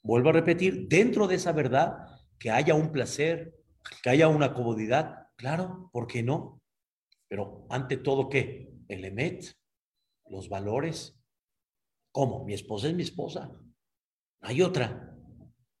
[0.02, 2.06] vuelvo a repetir, dentro de esa verdad,
[2.38, 3.54] que haya un placer,
[4.02, 5.28] que haya una comodidad.
[5.36, 6.60] Claro, ¿por qué no?
[7.28, 8.71] Pero ante todo, ¿qué?
[8.92, 9.54] El Emet,
[10.28, 11.18] los valores.
[12.12, 12.44] ¿Cómo?
[12.44, 13.50] Mi esposa es mi esposa.
[14.42, 15.16] Hay otra.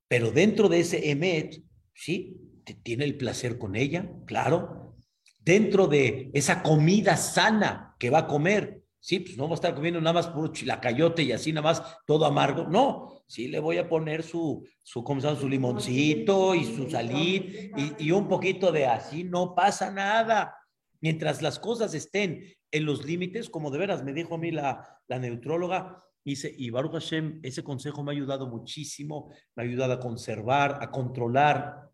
[0.08, 1.62] Pero dentro de ese Emet,
[1.94, 2.36] sí,
[2.82, 4.96] tiene el placer con ella, claro.
[5.38, 9.74] Dentro de esa comida sana que va a comer, sí, pues no va a estar
[9.74, 12.64] comiendo nada más puro chilacayote y así nada más todo amargo.
[12.68, 15.40] No, sí le voy a poner su, su, ¿cómo se llama?
[15.40, 20.56] su limoncito y su salir y, y un poquito de así, no pasa nada.
[21.00, 25.00] Mientras las cosas estén en los límites, como de veras me dijo a mí la,
[25.06, 29.92] la neutróloga, dice, y Baruch Hashem, ese consejo me ha ayudado muchísimo, me ha ayudado
[29.92, 31.90] a conservar, a controlar,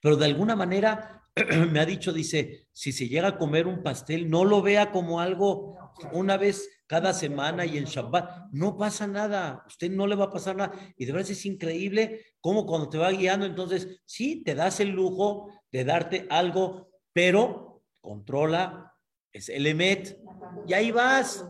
[0.00, 1.22] pero de alguna manera
[1.70, 5.20] me ha dicho, dice, si se llega a comer un pastel, no lo vea como
[5.20, 5.76] algo
[6.12, 10.30] una vez cada semana y en Shabbat, no pasa nada, usted no le va a
[10.30, 10.72] pasar nada.
[10.96, 14.90] Y de verdad es increíble cómo cuando te va guiando, entonces, sí, te das el
[14.90, 18.91] lujo de darte algo, pero controla,
[19.32, 20.20] es el emet,
[20.66, 21.44] y ahí vas,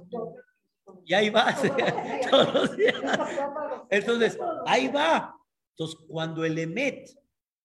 [1.05, 1.63] y ahí vas.
[3.91, 5.37] Entonces, ahí va.
[5.71, 7.11] Entonces, cuando el emet,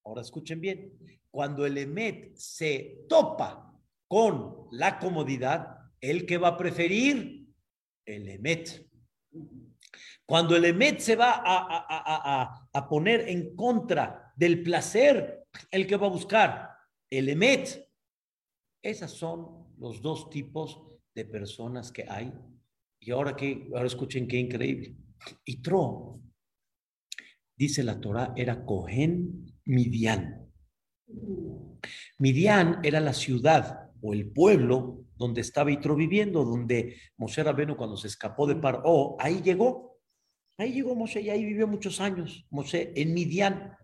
[0.03, 0.93] ahora escuchen bien,
[1.30, 3.73] cuando el emet se topa
[4.08, 7.45] con la comodidad, ¿el que va a preferir?
[8.06, 8.88] El emet.
[10.25, 15.88] Cuando el emet se va a, a, a, a, poner en contra del placer, ¿el
[15.88, 16.69] que va a buscar?
[17.10, 17.89] El emet.
[18.82, 20.82] Esas son los dos tipos
[21.13, 22.34] de personas que hay.
[23.00, 24.96] Y ahora que, ahora escuchen qué increíble.
[25.46, 26.20] Y Tro,
[27.56, 30.52] dice la Torah, era Cohen Midian.
[32.20, 37.98] Midian era la ciudad o el pueblo donde estaba Itro viviendo, donde Moshe Rabenu cuando
[37.98, 39.98] se escapó de Paró, ahí llegó.
[40.58, 43.76] Ahí llegó Moshe y ahí vivió muchos años, Moshe en Midian.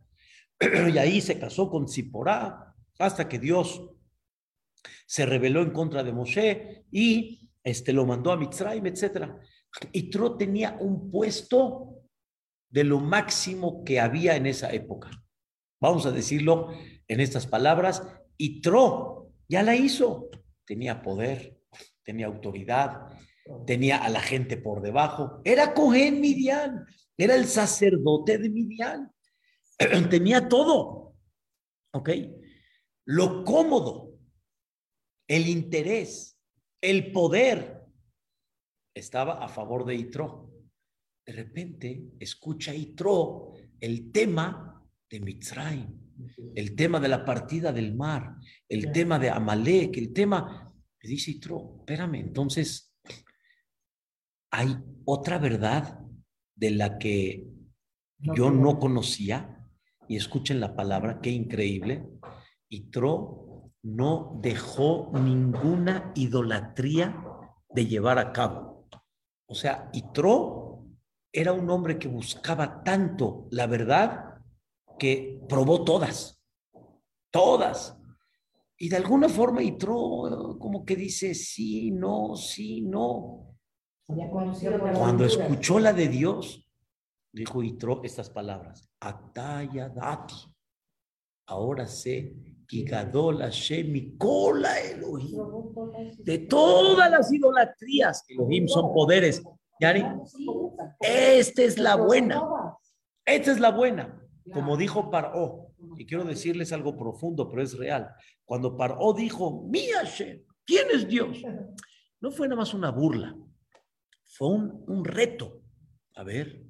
[0.94, 3.90] y ahí se casó con Ziporá hasta que Dios
[5.06, 9.32] se rebeló en contra de Moshe y este, lo mandó a Mitzrayim, etc.
[9.92, 12.04] Itro tenía un puesto
[12.70, 15.12] de lo máximo que había en esa época.
[15.80, 16.70] Vamos a decirlo
[17.08, 18.04] en estas palabras.
[18.38, 20.30] Itro ya la hizo.
[20.66, 21.60] Tenía poder,
[22.04, 23.10] tenía autoridad,
[23.66, 25.42] tenía a la gente por debajo.
[25.44, 26.86] Era Cohen Midian,
[27.18, 29.12] era el sacerdote de Midian.
[30.10, 31.16] tenía todo.
[31.94, 32.10] ¿Ok?
[33.06, 34.03] Lo cómodo,
[35.36, 36.40] el interés,
[36.80, 37.82] el poder
[38.94, 40.52] estaba a favor de Itro.
[41.26, 45.88] De repente escucha Itro el tema de Mitzrayim,
[46.54, 48.36] el tema de la partida del mar,
[48.70, 50.72] el tema de Amalek, el tema.
[51.02, 52.96] Le dice Itro, espérame, entonces
[54.52, 56.00] hay otra verdad
[56.56, 57.48] de la que
[58.20, 59.50] yo no conocía.
[60.08, 62.06] Y escuchen la palabra, qué increíble.
[62.70, 63.43] Itro
[63.84, 67.22] no dejó ninguna idolatría
[67.70, 68.88] de llevar a cabo.
[69.46, 70.86] O sea, Itro
[71.32, 74.42] era un hombre que buscaba tanto la verdad
[74.98, 76.42] que probó todas,
[77.32, 77.98] todas.
[78.78, 83.58] Y de alguna forma Itro como que dice, sí, no, sí, no.
[84.06, 86.70] Cuando escuchó la de Dios,
[87.34, 90.36] dijo Itro estas palabras, Ataya Dati.
[91.48, 92.34] Ahora sé
[92.74, 95.38] Kigadol Hashem Kola Elohim.
[96.24, 99.44] De todas las idolatrías, Elohim son poderes.
[99.80, 100.04] ¿Yari?
[101.00, 102.42] Esta es la buena.
[103.26, 104.20] Esta es la buena.
[104.52, 108.10] Como dijo Paró, y quiero decirles algo profundo, pero es real.
[108.44, 111.38] Cuando Paró dijo, mi Hashem, ¿quién es Dios?
[112.20, 113.36] No fue nada más una burla,
[114.24, 115.62] fue un, un reto.
[116.16, 116.64] A ver,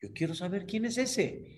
[0.00, 1.53] yo quiero saber quién es ese.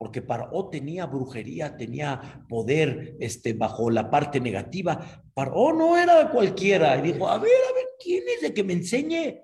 [0.00, 5.22] Porque Paró tenía brujería, tenía poder este, bajo la parte negativa.
[5.34, 6.96] Paró no era cualquiera.
[6.96, 9.42] Y dijo, a ver, a ver, ¿quién es de que me enseñe?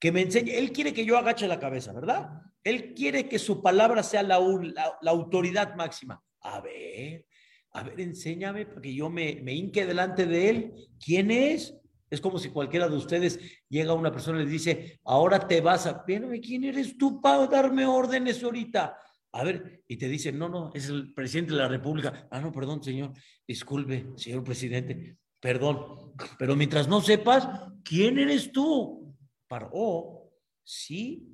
[0.00, 0.56] Que me enseñe.
[0.56, 2.30] Él quiere que yo agache la cabeza, ¿verdad?
[2.64, 4.40] Él quiere que su palabra sea la,
[5.02, 6.24] la, autoridad máxima.
[6.40, 7.26] A ver,
[7.72, 10.74] a ver, enséñame para que yo me, me hinque delante de él.
[11.04, 11.76] ¿Quién es?
[12.08, 15.60] Es como si cualquiera de ustedes llega a una persona y le dice, ahora te
[15.60, 16.02] vas a...
[16.02, 18.96] ¿Quién eres tú para darme órdenes ahorita?
[19.34, 22.28] A ver, y te dicen, no, no, es el presidente de la República.
[22.30, 23.12] Ah, no, perdón, señor,
[23.48, 26.12] disculpe, señor presidente, perdón.
[26.38, 27.48] Pero mientras no sepas,
[27.82, 29.16] ¿quién eres tú?
[29.48, 30.30] Paró,
[30.62, 31.32] sí,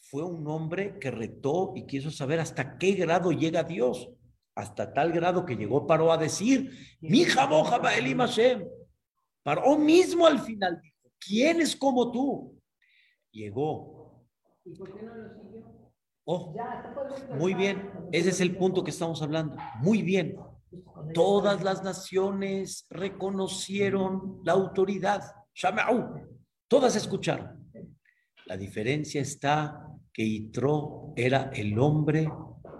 [0.00, 4.08] fue un hombre que retó y quiso saber hasta qué grado llega Dios.
[4.56, 8.66] Hasta tal grado que llegó Paró a decir, mi jaboja Hashem.
[9.42, 12.60] Paró mismo al final dijo, ¿quién es como tú?
[13.30, 14.26] Llegó.
[14.64, 15.75] ¿Y por qué no lo siguió?
[16.28, 16.52] Oh,
[17.38, 19.56] muy bien, ese es el punto que estamos hablando.
[19.80, 20.36] Muy bien.
[21.14, 25.22] Todas las naciones reconocieron la autoridad.
[26.66, 27.70] Todas escucharon.
[28.46, 32.28] La diferencia está que Itro era el hombre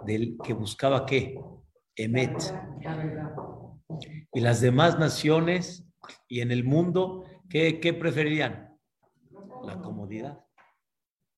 [0.05, 1.39] del que buscaba qué?
[1.95, 2.53] Emet.
[4.33, 5.85] Y las demás naciones
[6.27, 8.77] y en el mundo, ¿qué, qué preferían?
[9.63, 10.43] La comodidad.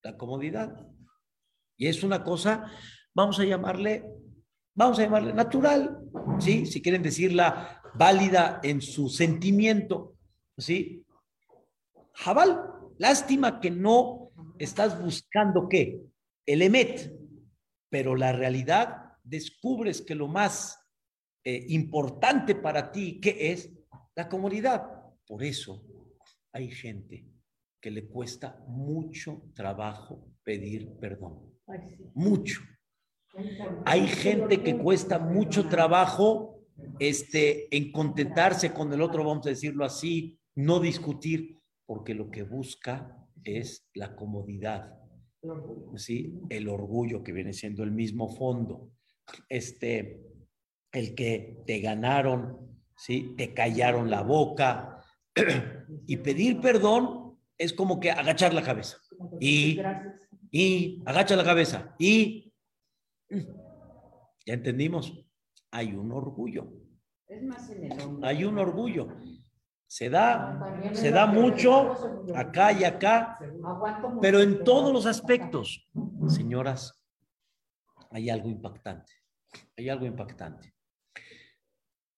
[0.02, 0.90] La comodidad.
[1.80, 2.70] Y es una cosa,
[3.16, 4.04] vamos a llamarle,
[4.76, 5.98] vamos a llamarle natural,
[6.38, 6.66] ¿sí?
[6.66, 10.18] Si quieren decirla válida en su sentimiento,
[10.58, 11.06] ¿sí?
[12.16, 12.62] Jabal,
[12.98, 16.02] lástima que no estás buscando qué?
[16.46, 17.18] El emet,
[17.90, 20.86] pero la realidad descubres que lo más
[21.46, 23.72] eh, importante para ti, ¿qué es?
[24.16, 24.86] La comodidad.
[25.26, 25.82] Por eso
[26.52, 27.26] hay gente
[27.80, 31.50] que le cuesta mucho trabajo pedir perdón.
[32.14, 32.62] Mucho.
[33.86, 36.60] Hay gente que cuesta mucho trabajo
[37.00, 42.44] este, en contentarse con el otro, vamos a decirlo así, no discutir, porque lo que
[42.44, 44.98] busca es la comodidad,
[45.96, 46.40] ¿sí?
[46.50, 48.92] el orgullo que viene siendo el mismo fondo,
[49.48, 50.22] este,
[50.92, 52.58] el que te ganaron,
[52.98, 53.34] ¿sí?
[53.38, 55.02] te callaron la boca,
[56.08, 58.98] y pedir perdón es como que agachar la cabeza.
[59.40, 59.80] Y
[60.52, 62.54] y agacha la cabeza y
[64.46, 65.14] ya entendimos,
[65.72, 66.72] hay un orgullo.
[67.28, 68.28] Es más en el hombre.
[68.28, 69.08] Hay un orgullo.
[69.86, 71.96] Se da, se da mucho
[72.36, 73.38] acá y acá,
[74.22, 75.88] pero en todos los aspectos.
[76.28, 77.04] Señoras,
[78.12, 79.14] hay algo impactante.
[79.78, 80.74] Hay algo impactante.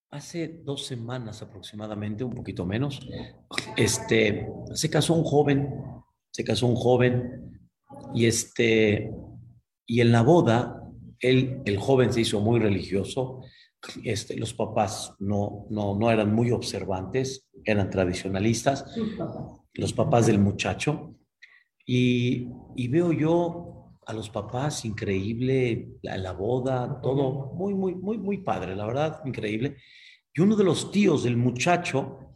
[0.10, 3.00] Hace dos semanas aproximadamente, un poquito menos,
[3.78, 5.86] este, se casó un joven,
[6.32, 7.51] se casó un joven
[8.13, 9.12] y, este,
[9.86, 10.84] y en la boda,
[11.19, 13.41] él, el joven se hizo muy religioso.
[14.04, 18.86] Este, los papás no, no, no eran muy observantes, eran tradicionalistas,
[19.74, 21.15] los papás del muchacho.
[21.86, 28.17] Y, y veo yo a los papás increíble, la, la boda, todo muy, muy, muy,
[28.17, 29.78] muy padre, la verdad, increíble.
[30.34, 32.36] Y uno de los tíos del muchacho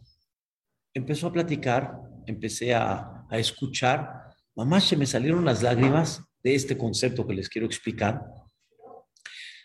[0.94, 4.25] empezó a platicar, empecé a, a escuchar
[4.56, 8.24] Mamá, se me salieron las lágrimas de este concepto que les quiero explicar.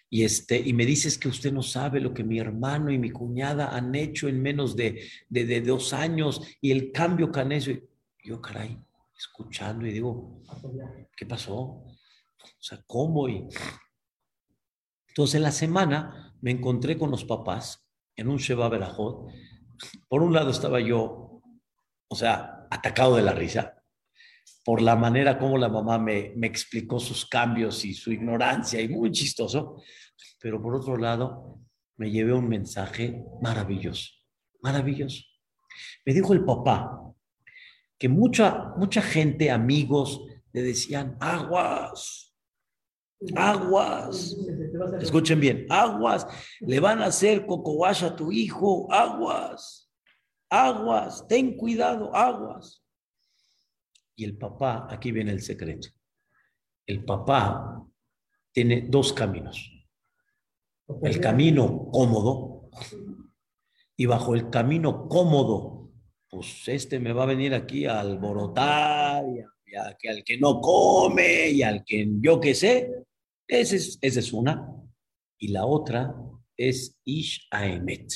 [0.09, 3.09] Y, este, y me dices que usted no sabe lo que mi hermano y mi
[3.09, 7.71] cuñada han hecho en menos de, de, dos años y el cambio que han hecho.
[8.21, 8.77] yo, caray,
[9.17, 10.43] escuchando y digo,
[11.15, 11.53] ¿qué pasó?
[11.53, 11.87] O
[12.59, 13.29] sea, ¿cómo?
[13.29, 13.47] Y...
[15.07, 19.31] Entonces, en la semana me encontré con los papás en un Sheba Berajot.
[20.09, 21.41] Por un lado estaba yo,
[22.09, 23.80] o sea, atacado de la risa,
[24.63, 28.89] por la manera como la mamá me, me explicó sus cambios y su ignorancia, y
[28.89, 29.81] muy chistoso.
[30.39, 31.59] Pero por otro lado,
[31.97, 34.09] me llevé un mensaje maravilloso,
[34.61, 35.23] maravilloso.
[36.05, 37.01] Me dijo el papá
[37.97, 40.21] que mucha, mucha gente, amigos,
[40.51, 42.33] le decían, aguas,
[43.35, 44.35] aguas.
[44.99, 46.27] Escuchen bien, aguas,
[46.59, 49.91] le van a hacer cocowash a tu hijo, aguas,
[50.49, 52.83] aguas, ten cuidado, aguas.
[54.15, 55.89] Y el papá, aquí viene el secreto.
[56.85, 57.83] El papá
[58.51, 59.71] tiene dos caminos.
[61.01, 62.69] El camino cómodo
[63.95, 65.91] y bajo el camino cómodo,
[66.27, 69.43] pues este me va a venir aquí a alborotar y,
[69.99, 73.05] que al que no come y al que yo qué sé.
[73.47, 74.67] Esa es, esa es una.
[75.37, 76.15] Y la otra
[76.57, 78.11] es Ish Aemet.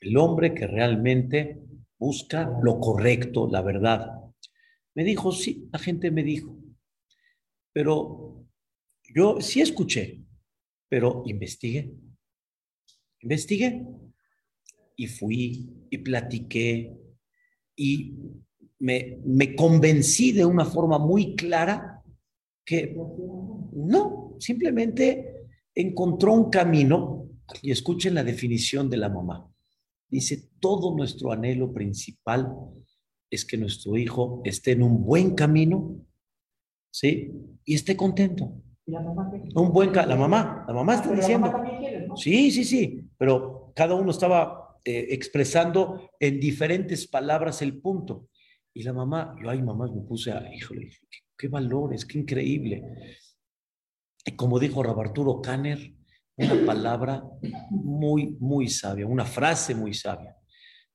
[0.00, 1.60] El hombre que realmente
[1.98, 4.19] busca lo correcto, la verdad,
[5.00, 6.54] me dijo, sí, la gente me dijo.
[7.72, 8.44] Pero
[9.14, 10.22] yo sí escuché,
[10.90, 11.90] Pero investigué,
[13.20, 13.82] investigué
[14.96, 16.92] y fui y platiqué
[17.76, 18.14] y
[18.80, 22.02] me, me convencí de una forma muy clara
[22.62, 22.94] que
[23.72, 27.30] no, simplemente encontró un camino
[27.62, 29.50] y escuchen la definición de la mamá.
[30.10, 32.52] Dice, todo nuestro anhelo principal
[33.30, 36.04] es que nuestro hijo esté en un buen camino,
[36.90, 37.32] ¿sí?
[37.64, 38.52] Y esté contento.
[39.54, 41.52] Un buen la mamá, la mamá está diciendo.
[42.16, 48.28] Sí, sí, sí, pero cada uno estaba eh, expresando en diferentes palabras el punto.
[48.74, 52.82] Y la mamá, yo, ay, mamá, me puse a, híjole, qué, qué valores, qué increíble.
[54.24, 55.94] Y como dijo Rabarturo Kanner,
[56.36, 57.22] una palabra
[57.70, 60.36] muy, muy sabia, una frase muy sabia.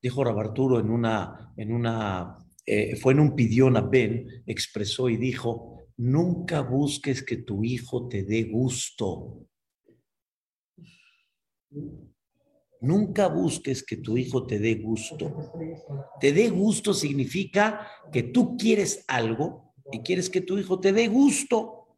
[0.06, 5.18] Dijo Rabarturo en una, en una, eh, fue en un pidión a Ben, expresó y
[5.18, 9.48] dijo, nunca busques que tu hijo te dé gusto.
[12.82, 15.52] Nunca busques que tu hijo te dé gusto.
[16.22, 21.08] Te dé gusto significa que tú quieres algo y quieres que tu hijo te dé
[21.08, 21.98] gusto.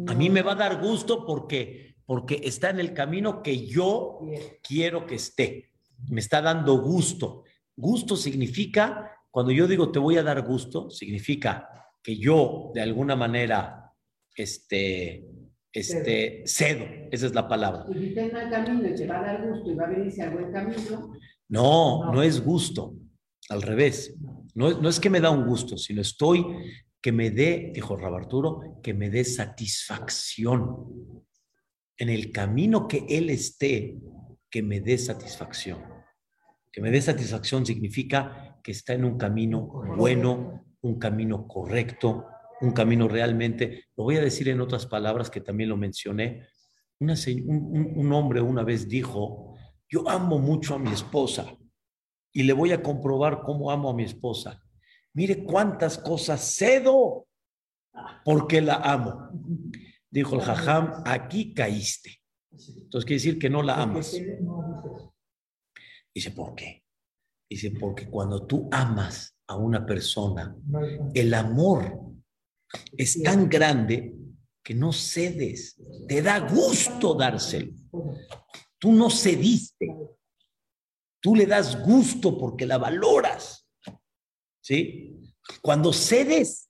[0.05, 4.21] A mí me va a dar gusto porque, porque está en el camino que yo
[4.67, 5.69] quiero que esté.
[6.07, 7.43] Me está dando gusto.
[7.75, 11.69] Gusto significa, cuando yo digo te voy a dar gusto, significa
[12.01, 13.93] que yo de alguna manera
[14.35, 15.23] este,
[15.71, 16.83] este, cedo.
[17.11, 17.85] Esa es la palabra.
[17.91, 20.23] Y si está en camino y te va a dar gusto y va a venirse
[20.23, 21.13] al buen camino.
[21.47, 22.95] No, no es gusto.
[23.49, 24.15] Al revés.
[24.55, 26.43] No, no es que me da un gusto, sino estoy
[26.99, 30.87] que me dé, dijo Rabarturo, que me dé satisfacción.
[31.99, 33.99] En el camino que Él esté,
[34.49, 35.83] que me dé satisfacción.
[36.71, 42.25] Que me dé satisfacción significa que está en un camino bueno, un camino correcto,
[42.61, 46.47] un camino realmente, lo voy a decir en otras palabras que también lo mencioné.
[46.99, 49.55] un, hombre una vez dijo,
[49.87, 51.55] yo amo mucho a mi esposa
[52.33, 54.61] y le voy a comprobar cómo amo a mi esposa
[55.13, 57.27] Mire cuántas cosas cedo
[58.23, 59.29] porque la amo.
[60.11, 62.19] Dijo el jajam, aquí caíste.
[62.51, 64.15] Entonces quiere decir que no la amas.
[66.13, 66.83] Dice, ¿por qué?
[67.49, 70.55] Dice, porque cuando tú amas a una persona,
[71.13, 71.99] el amor
[72.97, 74.15] es tan grande
[74.63, 75.81] que no cedes.
[76.07, 77.73] Te da gusto dárselo.
[78.77, 79.87] Tú no cediste.
[81.19, 83.67] Tú le das gusto porque la valoras.
[84.61, 85.19] ¿sí?
[85.61, 86.69] Cuando cedes,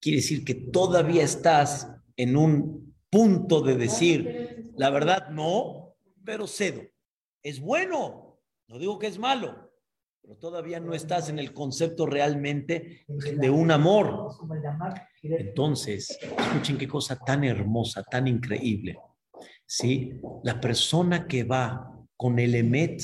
[0.00, 1.88] quiere decir que todavía estás
[2.22, 6.82] en un punto de decir, la verdad no, pero cedo.
[7.42, 9.72] Es bueno, no digo que es malo,
[10.22, 14.28] pero todavía no estás en el concepto realmente de un amor.
[15.22, 18.98] Entonces, escuchen qué cosa tan hermosa, tan increíble.
[19.66, 20.20] ¿Sí?
[20.44, 23.02] La persona que va con el emet,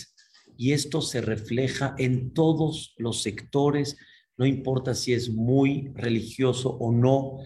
[0.57, 3.97] y esto se refleja en todos los sectores
[4.39, 7.39] no importa si es muy religioso o no,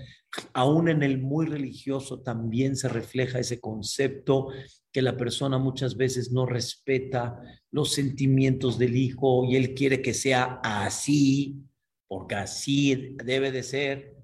[0.53, 4.49] aún en el muy religioso también se refleja ese concepto
[4.91, 10.15] que la persona muchas veces no respeta los sentimientos del hijo y él quiere que
[10.15, 11.63] sea así,
[12.07, 14.17] porque así debe de ser,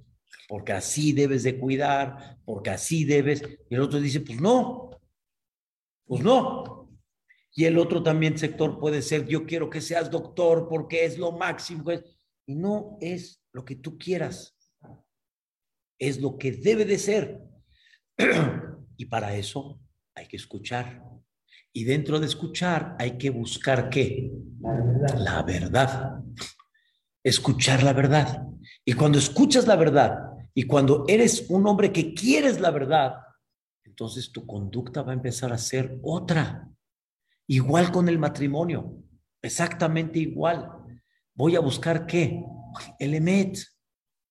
[0.49, 3.43] porque así debes de cuidar, porque así debes.
[3.71, 4.91] Y el otro dice, pues no,
[6.07, 6.91] pues no.
[7.55, 11.33] Y el otro también sector puede ser, yo quiero que seas doctor porque es lo
[11.33, 11.91] máximo.
[12.47, 14.58] Y no es lo que tú quieras,
[15.99, 17.41] es lo que debe de ser.
[18.97, 19.81] y para eso
[20.15, 21.03] hay que escuchar.
[21.73, 24.33] Y dentro de escuchar hay que buscar qué?
[25.17, 26.21] La verdad.
[27.23, 28.43] Escuchar la verdad.
[28.85, 30.19] Y cuando escuchas la verdad
[30.55, 33.15] y cuando eres un hombre que quieres la verdad,
[33.85, 36.69] entonces tu conducta va a empezar a ser otra.
[37.47, 39.03] Igual con el matrimonio,
[39.43, 40.71] exactamente igual.
[41.35, 42.43] Voy a buscar qué?
[42.99, 43.59] El emet.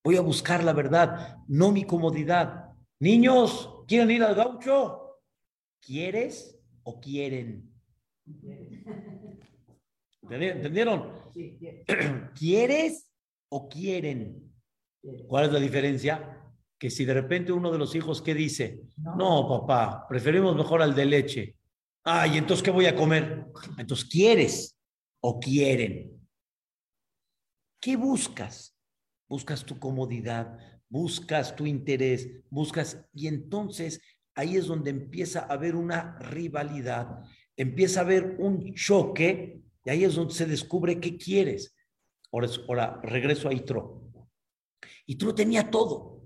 [0.08, 2.72] Voy a buscar la verdad, no mi comodidad.
[2.98, 5.20] Niños, ¿quieren ir al gaucho?
[5.82, 7.70] ¿Quieres o quieren?
[10.30, 11.12] ¿Entendieron?
[12.40, 13.12] ¿Quieres
[13.50, 14.50] o quieren?
[15.28, 16.42] ¿Cuál es la diferencia?
[16.80, 18.84] Que si de repente uno de los hijos, ¿qué dice?
[18.96, 21.56] No, papá, preferimos mejor al de leche.
[22.06, 23.46] Ay, entonces, ¿qué voy a comer?
[23.78, 24.80] Entonces, ¿quieres
[25.20, 26.18] o quieren?
[27.82, 28.77] ¿Qué buscas?
[29.28, 30.58] Buscas tu comodidad,
[30.90, 34.02] buscas tu interés, buscas, y entonces
[34.36, 37.24] ahí es donde empieza a haber una rivalidad,
[37.56, 41.76] empieza a haber un choque, y ahí es donde se descubre qué quieres.
[42.32, 44.10] Ahora, regreso a Itro.
[45.06, 46.24] Itro tenía todo,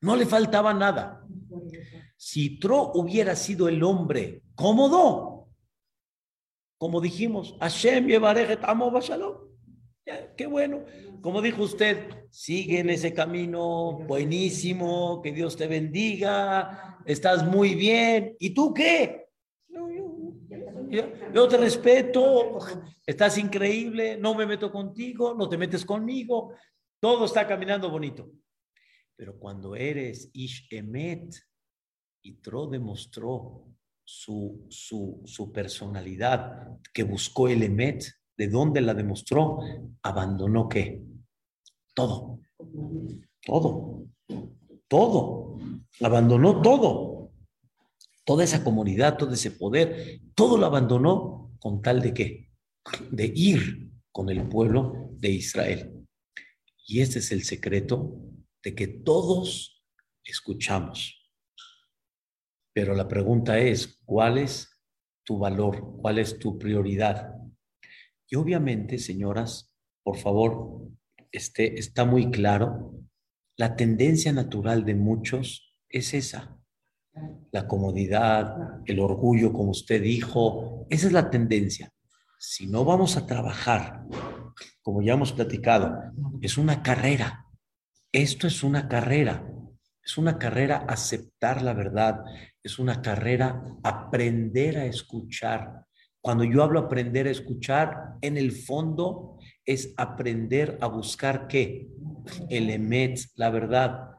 [0.00, 1.26] no le faltaba nada.
[2.16, 5.48] Si Tro hubiera sido el hombre cómodo,
[6.78, 8.92] como dijimos, Hashem Yevarejet Amo.
[10.36, 10.84] Qué bueno.
[11.22, 18.34] Como dijo usted, sigue en ese camino, buenísimo, que Dios te bendiga, estás muy bien.
[18.40, 19.28] ¿Y tú qué?
[21.32, 22.58] Yo, te respeto,
[23.06, 26.52] estás increíble, no me meto contigo, no te metes conmigo,
[26.98, 28.28] todo está caminando bonito.
[29.14, 31.36] Pero cuando eres Ish Emet,
[32.20, 33.64] y Tro demostró
[34.02, 38.04] su, su, su personalidad, que buscó el Emet,
[38.36, 39.60] ¿de dónde la demostró?
[40.02, 41.13] Abandonó qué?
[41.94, 42.40] Todo.
[43.42, 44.06] Todo.
[44.88, 45.58] Todo.
[46.00, 47.30] Abandonó todo.
[48.24, 52.50] Toda esa comunidad, todo ese poder, todo lo abandonó con tal de qué?
[53.10, 56.06] De ir con el pueblo de Israel.
[56.86, 58.16] Y este es el secreto
[58.62, 59.82] de que todos
[60.24, 61.20] escuchamos.
[62.72, 64.80] Pero la pregunta es, ¿cuál es
[65.22, 65.96] tu valor?
[66.00, 67.34] ¿Cuál es tu prioridad?
[68.28, 69.72] Y obviamente, señoras,
[70.02, 70.88] por favor,
[71.34, 72.94] está muy claro,
[73.56, 76.58] la tendencia natural de muchos es esa.
[77.52, 81.92] La comodidad, el orgullo, como usted dijo, esa es la tendencia.
[82.38, 84.02] Si no vamos a trabajar,
[84.82, 85.96] como ya hemos platicado,
[86.40, 87.46] es una carrera.
[88.12, 89.48] Esto es una carrera.
[90.02, 92.24] Es una carrera aceptar la verdad.
[92.62, 95.86] Es una carrera aprender a escuchar.
[96.20, 101.88] Cuando yo hablo aprender a escuchar, en el fondo es aprender a buscar qué?
[102.48, 104.10] El emet, la verdad.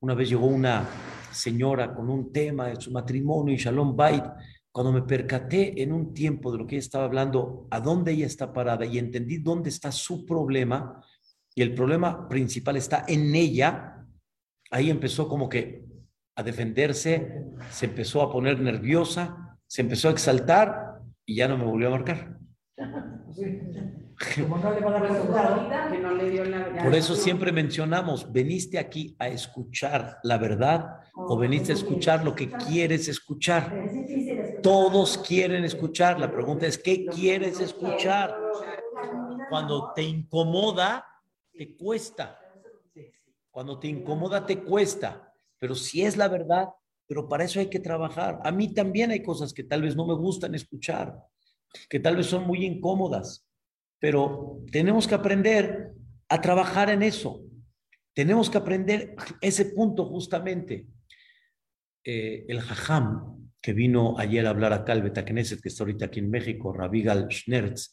[0.00, 0.88] Una vez llegó una
[1.32, 4.24] señora con un tema de su matrimonio y Shalom Bait.
[4.72, 8.26] Cuando me percaté en un tiempo de lo que ella estaba hablando, a dónde ella
[8.26, 11.04] está parada y entendí dónde está su problema,
[11.54, 14.06] y el problema principal está en ella,
[14.70, 15.84] ahí empezó como que
[16.36, 21.64] a defenderse, se empezó a poner nerviosa, se empezó a exaltar y ya no me
[21.64, 22.38] volvió a marcar.
[26.82, 32.34] Por eso siempre mencionamos, veniste aquí a escuchar la verdad o veniste a escuchar lo
[32.34, 33.88] que quieres escuchar.
[34.62, 36.20] Todos quieren escuchar.
[36.20, 38.36] La pregunta es, ¿qué quieres escuchar?
[39.48, 41.06] Cuando te incomoda,
[41.52, 42.38] te cuesta.
[43.50, 45.32] Cuando te incomoda, te cuesta.
[45.58, 46.68] Pero si es la verdad,
[47.06, 48.38] pero para eso hay que trabajar.
[48.44, 51.16] A mí también hay cosas que tal vez no me gustan escuchar,
[51.88, 53.49] que tal vez son muy incómodas,
[54.00, 55.92] pero tenemos que aprender
[56.28, 57.42] a trabajar en eso.
[58.14, 60.86] Tenemos que aprender ese punto justamente.
[62.04, 66.20] Eh, el Jajam, que vino ayer a hablar acá, el Betacneset, que está ahorita aquí
[66.20, 67.92] en México, Rabigal Schnertz,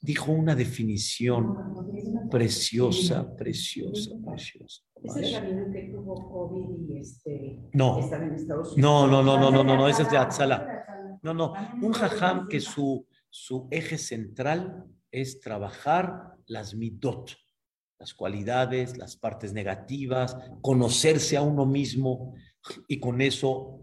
[0.00, 4.82] dijo una definición preciosa, preciosa, preciosa.
[5.02, 7.98] ¿Es el que tuvo COVID y este, no.
[7.98, 8.76] en Estados Unidos?
[8.76, 11.18] No, no, no, no, no, no, no, ese es de Atzala.
[11.22, 14.84] No, no, un jajam que su, su eje central
[15.16, 17.34] es trabajar las midot,
[17.98, 22.34] las cualidades, las partes negativas, conocerse a uno mismo
[22.86, 23.80] y con eso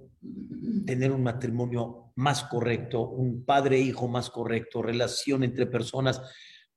[0.86, 6.22] tener un matrimonio más correcto, un padre-hijo más correcto, relación entre personas.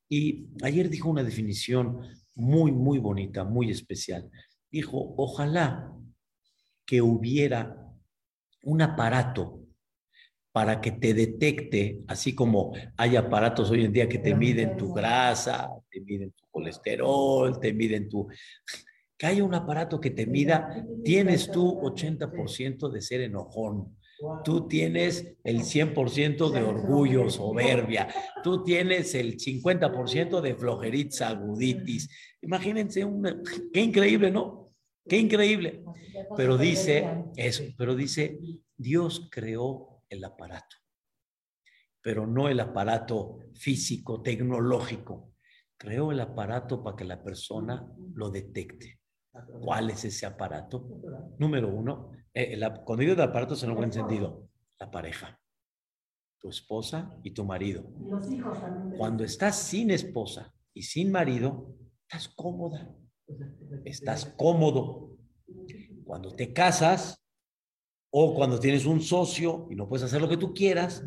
[0.09, 2.01] Y ayer dijo una definición
[2.35, 4.31] muy, muy bonita, muy especial.
[4.71, 5.93] Dijo, ojalá
[6.87, 7.93] que hubiera
[8.63, 9.66] un aparato
[10.57, 14.91] para que te detecte, así como hay aparatos hoy en día que te miden tu
[14.91, 18.27] grasa, te miden tu colesterol, te miden tu
[19.19, 23.99] que haya un aparato que te mida, tienes tú 80% de ser enojón,
[24.45, 28.09] tú tienes el 100% de orgullo, soberbia,
[28.43, 32.09] tú tienes el 50% de flojeritis, aguditis.
[32.41, 33.43] Imagínense, una,
[33.75, 34.73] qué increíble, ¿no?
[35.07, 35.83] Qué increíble.
[36.35, 38.39] Pero dice eso, pero dice,
[38.75, 40.77] Dios creó el aparato,
[42.03, 45.33] pero no el aparato físico, tecnológico.
[45.79, 49.01] Creó el aparato para que la persona lo detecte.
[49.61, 50.89] ¿Cuál es ese aparato?
[51.39, 54.49] Número uno, eh, cuando digo de aparato se lo buen sentido,
[54.79, 55.39] la pareja,
[56.39, 57.85] tu esposa y tu marido.
[58.97, 62.95] Cuando estás sin esposa y sin marido, estás cómoda,
[63.85, 65.17] estás cómodo.
[66.05, 67.26] Cuando te casas
[68.19, 71.05] o cuando tienes un socio y no puedes hacer lo que tú quieras,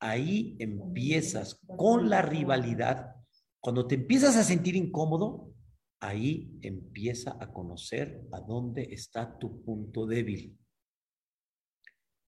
[0.00, 3.14] ahí empiezas con la rivalidad.
[3.60, 5.54] Cuando te empiezas a sentir incómodo,
[6.00, 10.58] ahí empieza a conocer a dónde está tu punto débil.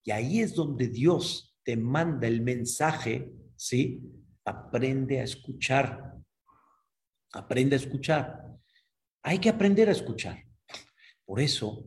[0.05, 4.01] Y ahí es donde Dios te manda el mensaje, ¿sí?
[4.45, 6.15] Aprende a escuchar.
[7.33, 8.45] Aprende a escuchar.
[9.23, 10.41] Hay que aprender a escuchar.
[11.25, 11.85] Por eso,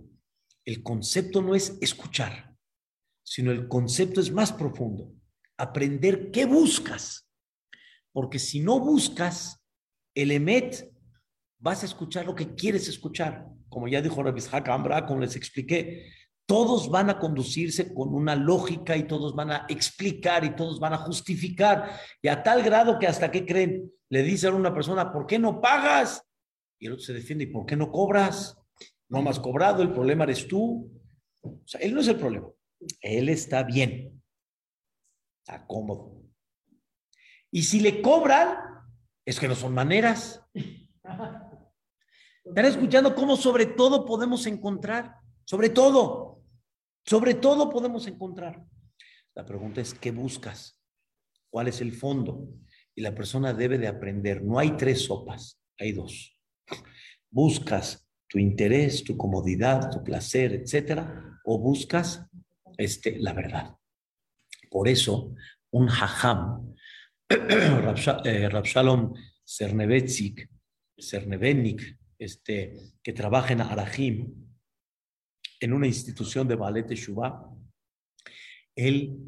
[0.68, 2.54] el concepto no es escuchar,
[3.22, 5.10] sino el concepto es más profundo.
[5.56, 7.26] Aprender qué buscas.
[8.12, 9.64] Porque si no buscas
[10.14, 10.92] el emet,
[11.58, 13.46] vas a escuchar lo que quieres escuchar.
[13.70, 16.12] Como ya dijo Rabishak Ambra, como les expliqué,
[16.44, 20.92] todos van a conducirse con una lógica y todos van a explicar y todos van
[20.92, 21.98] a justificar.
[22.20, 25.38] Y a tal grado que hasta que creen, le dicen a una persona, ¿por qué
[25.38, 26.22] no pagas?
[26.78, 28.58] Y el otro se defiende, ¿y por qué no cobras?
[29.09, 30.90] No me has cobrado, el problema eres tú.
[31.42, 32.48] O sea, él no es el problema.
[33.00, 34.22] Él está bien.
[35.40, 36.22] Está cómodo.
[37.50, 38.59] Y si le cobran,
[39.24, 40.44] es que no son maneras.
[42.44, 45.16] Están escuchando cómo sobre todo podemos encontrar.
[45.44, 46.42] Sobre todo.
[47.04, 48.62] Sobre todo podemos encontrar.
[49.34, 50.82] La pregunta es, ¿qué buscas?
[51.50, 52.48] ¿Cuál es el fondo?
[52.94, 54.42] Y la persona debe de aprender.
[54.42, 56.38] No hay tres sopas, hay dos.
[57.30, 62.26] Buscas tu interés, tu comodidad, tu placer, etcétera, o buscas
[62.76, 63.76] este, la verdad.
[64.70, 65.34] Por eso,
[65.70, 66.74] un hajam,
[67.28, 69.14] Rabshalom
[69.44, 70.48] Cernevetzik,
[70.98, 74.48] Cernevenik, este, que trabaja en Arahim,
[75.60, 77.50] en una institución de ballet de Shubá.
[78.76, 79.18] Él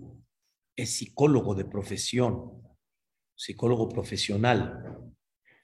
[0.76, 2.62] es psicólogo de profesión,
[3.34, 5.12] psicólogo profesional,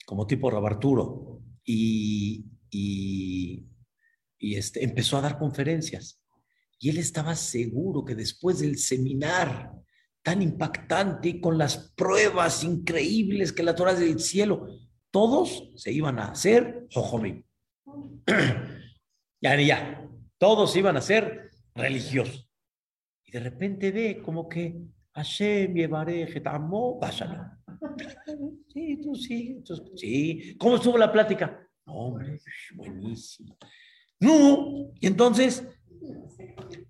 [0.05, 3.65] como tipo Rabarturo, y, y,
[4.37, 6.21] y este, empezó a dar conferencias.
[6.79, 9.71] Y él estaba seguro que después del seminar
[10.21, 14.67] tan impactante y con las pruebas increíbles que la Torah del cielo,
[15.09, 17.43] todos se iban a hacer jojomim.
[19.41, 20.07] ya, ya,
[20.37, 22.49] todos iban a ser religiosos.
[23.23, 24.77] Y de repente ve como que
[25.13, 27.43] Hashem, Yevarej, Amó, pásalo.
[28.67, 29.63] Sí, tú sí,
[29.95, 30.55] sí.
[30.57, 31.66] ¿Cómo estuvo la plática?
[31.87, 32.39] Hombre,
[32.75, 33.57] buenísimo.
[34.19, 35.67] No, y entonces,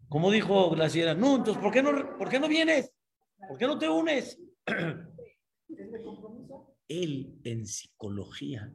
[0.10, 2.94] como dijo Glaciera, no, entonces, ¿por qué no, ¿por qué no vienes?
[3.48, 4.40] ¿Por qué no te unes?
[6.88, 8.74] Él en psicología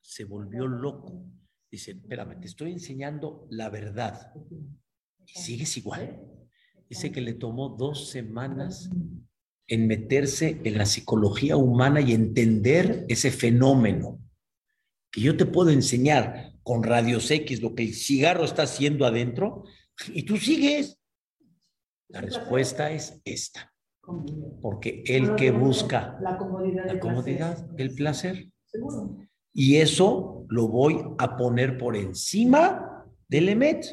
[0.00, 1.24] se volvió loco
[1.70, 4.32] Dice, espérame, te estoy enseñando la verdad.
[5.24, 6.20] ¿Y sigues igual?
[6.88, 8.90] Dice que le tomó dos semanas
[9.68, 14.18] en meterse en la psicología humana y entender ese fenómeno.
[15.10, 19.64] Que yo te puedo enseñar con radios X lo que el cigarro está haciendo adentro
[20.08, 20.98] y tú sigues.
[22.08, 23.72] La respuesta es esta.
[24.60, 28.48] Porque el que busca la comodidad, el placer.
[29.52, 33.84] Y eso lo voy a poner por encima del EMET.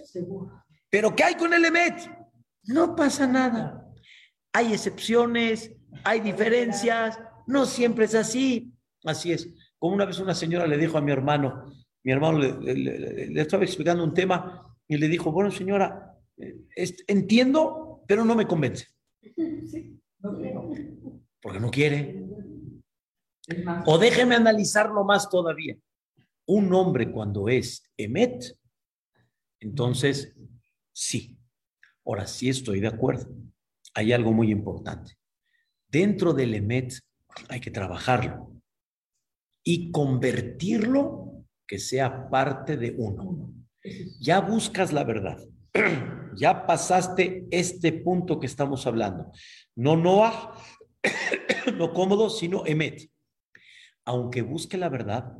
[0.89, 2.09] Pero ¿qué hay con el EMET?
[2.63, 3.85] No pasa nada.
[4.53, 5.71] Hay excepciones,
[6.03, 8.73] hay diferencias, no siempre es así.
[9.03, 9.49] Así es.
[9.79, 11.65] Como una vez una señora le dijo a mi hermano,
[12.03, 16.65] mi hermano le, estaba explicando un tema y le dijo, bueno señora, eh,
[17.07, 18.87] entiendo, pero no me convence.
[21.41, 22.25] Porque no quiere.
[23.85, 25.77] O déjeme analizarlo más todavía.
[26.47, 28.57] Un hombre cuando es emet,
[29.59, 30.35] entonces
[30.91, 31.37] sí.
[32.05, 33.29] Ahora sí estoy de acuerdo.
[33.93, 35.17] Hay algo muy importante.
[35.87, 36.93] Dentro del emet
[37.49, 38.56] hay que trabajarlo
[39.67, 43.53] y convertirlo que sea parte de uno.
[44.21, 45.37] Ya buscas la verdad.
[46.39, 49.31] Ya pasaste este punto que estamos hablando.
[49.75, 50.53] No Noah,
[51.79, 53.09] no cómodo, sino emet
[54.07, 55.37] aunque busque la verdad,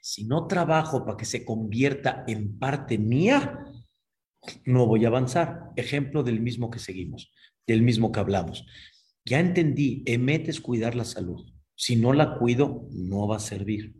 [0.00, 3.64] si no trabajo para que se convierta en parte mía,
[4.64, 5.72] no voy a avanzar.
[5.74, 7.32] Ejemplo del mismo que seguimos,
[7.66, 8.64] del mismo que hablamos.
[9.24, 11.52] Ya entendí, Emet es cuidar la salud.
[11.76, 13.94] Si no la cuido, no va a servir.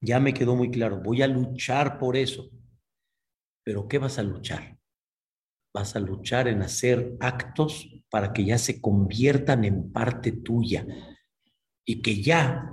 [0.00, 2.50] Ya me quedó muy claro, voy a luchar por eso.
[3.64, 4.78] Pero ¿qué vas a luchar?
[5.74, 10.86] Vas a luchar en hacer actos para que ya se conviertan en parte tuya
[11.84, 12.72] y que ya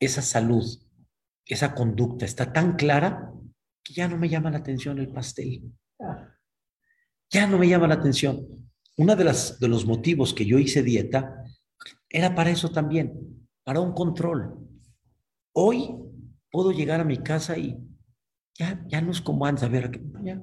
[0.00, 0.64] esa salud,
[1.46, 3.32] esa conducta está tan clara
[3.82, 5.62] que ya no me llama la atención el pastel.
[7.30, 8.46] Ya no me llama la atención.
[8.96, 11.43] Uno de, las, de los motivos que yo hice dieta
[12.14, 14.56] era para eso también, para un control.
[15.52, 15.96] Hoy
[16.48, 17.76] puedo llegar a mi casa y
[18.56, 20.40] ya, ya no es como antes, a ver, ya,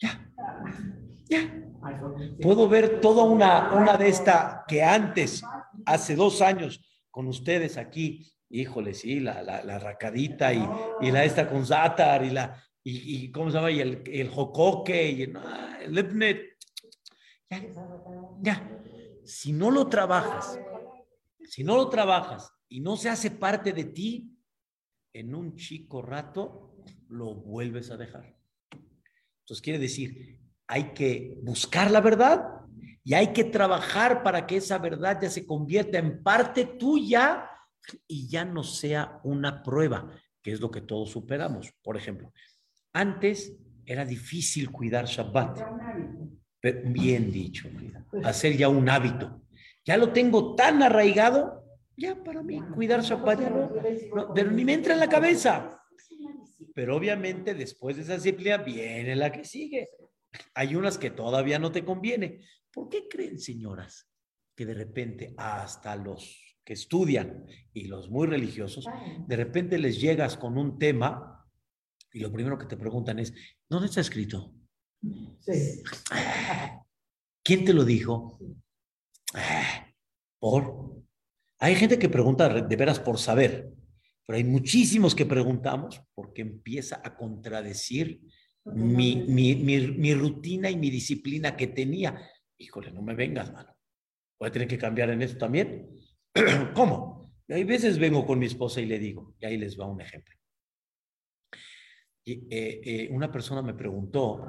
[0.00, 0.32] ya,
[1.28, 1.62] ya.
[2.40, 5.42] Puedo ver toda una, una de esta que antes
[5.84, 10.66] hace dos años con ustedes aquí, híjole, sí, la, la, racadita y,
[11.02, 13.70] y, la esta con Zatar y la, y, ¿cómo se llama?
[13.70, 15.38] Y el, el jocoque y el,
[15.82, 16.48] el
[17.50, 17.62] Ya,
[18.40, 18.77] ya.
[19.28, 20.58] Si no lo trabajas,
[21.44, 24.34] si no lo trabajas y no se hace parte de ti,
[25.12, 26.74] en un chico rato
[27.08, 28.34] lo vuelves a dejar.
[29.40, 32.42] Entonces quiere decir, hay que buscar la verdad
[33.04, 37.50] y hay que trabajar para que esa verdad ya se convierta en parte tuya
[38.06, 40.10] y ya no sea una prueba,
[40.42, 41.70] que es lo que todos superamos.
[41.82, 42.32] Por ejemplo,
[42.94, 43.54] antes
[43.84, 45.60] era difícil cuidar Shabbat.
[46.62, 47.68] Bien dicho,
[48.24, 49.42] hacer ya un hábito.
[49.84, 51.64] Ya lo tengo tan arraigado,
[51.96, 53.70] ya para mí cuidar ya no,
[54.14, 55.80] no, pero ni me entra en la cabeza.
[56.74, 59.88] Pero obviamente después de esa disciplina viene la que sigue.
[60.54, 62.44] Hay unas que todavía no te conviene.
[62.70, 64.08] ¿Por qué creen, señoras,
[64.54, 68.86] que de repente hasta los que estudian y los muy religiosos,
[69.26, 71.38] de repente les llegas con un tema
[72.12, 73.32] y lo primero que te preguntan es,
[73.68, 74.52] ¿dónde está escrito?
[75.40, 75.82] Sí.
[77.42, 78.38] ¿Quién te lo dijo?
[80.38, 81.02] ¿Por?
[81.60, 83.70] Hay gente que pregunta de veras por saber,
[84.26, 88.20] pero hay muchísimos que preguntamos porque empieza a contradecir
[88.64, 92.20] mi, mi, mi, mi rutina y mi disciplina que tenía.
[92.58, 93.74] Híjole, no me vengas, mano.
[94.38, 95.88] Voy a tener que cambiar en esto también.
[96.74, 97.32] ¿Cómo?
[97.48, 100.37] Hay veces vengo con mi esposa y le digo, y ahí les va un ejemplo.
[102.30, 104.46] Eh, eh, una persona me preguntó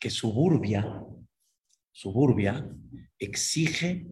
[0.00, 1.04] que Suburbia,
[1.92, 2.66] Suburbia
[3.18, 4.06] exige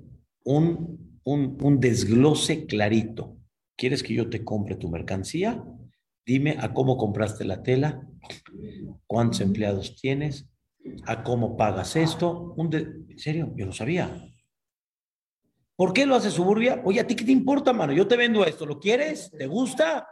[0.45, 3.39] un, un, un desglose clarito.
[3.75, 5.65] ¿Quieres que yo te compre tu mercancía?
[6.27, 8.07] Dime a cómo compraste la tela,
[9.07, 10.51] cuántos empleados tienes,
[11.07, 12.55] a cómo pagas esto.
[12.59, 13.55] ¿En serio?
[13.57, 14.11] Yo no sabía.
[15.75, 16.83] ¿Por qué lo hace Suburbia?
[16.85, 17.93] Oye, ¿a ti qué te importa, mano?
[17.93, 19.31] Yo te vendo esto, ¿lo quieres?
[19.31, 20.07] ¿Te gusta?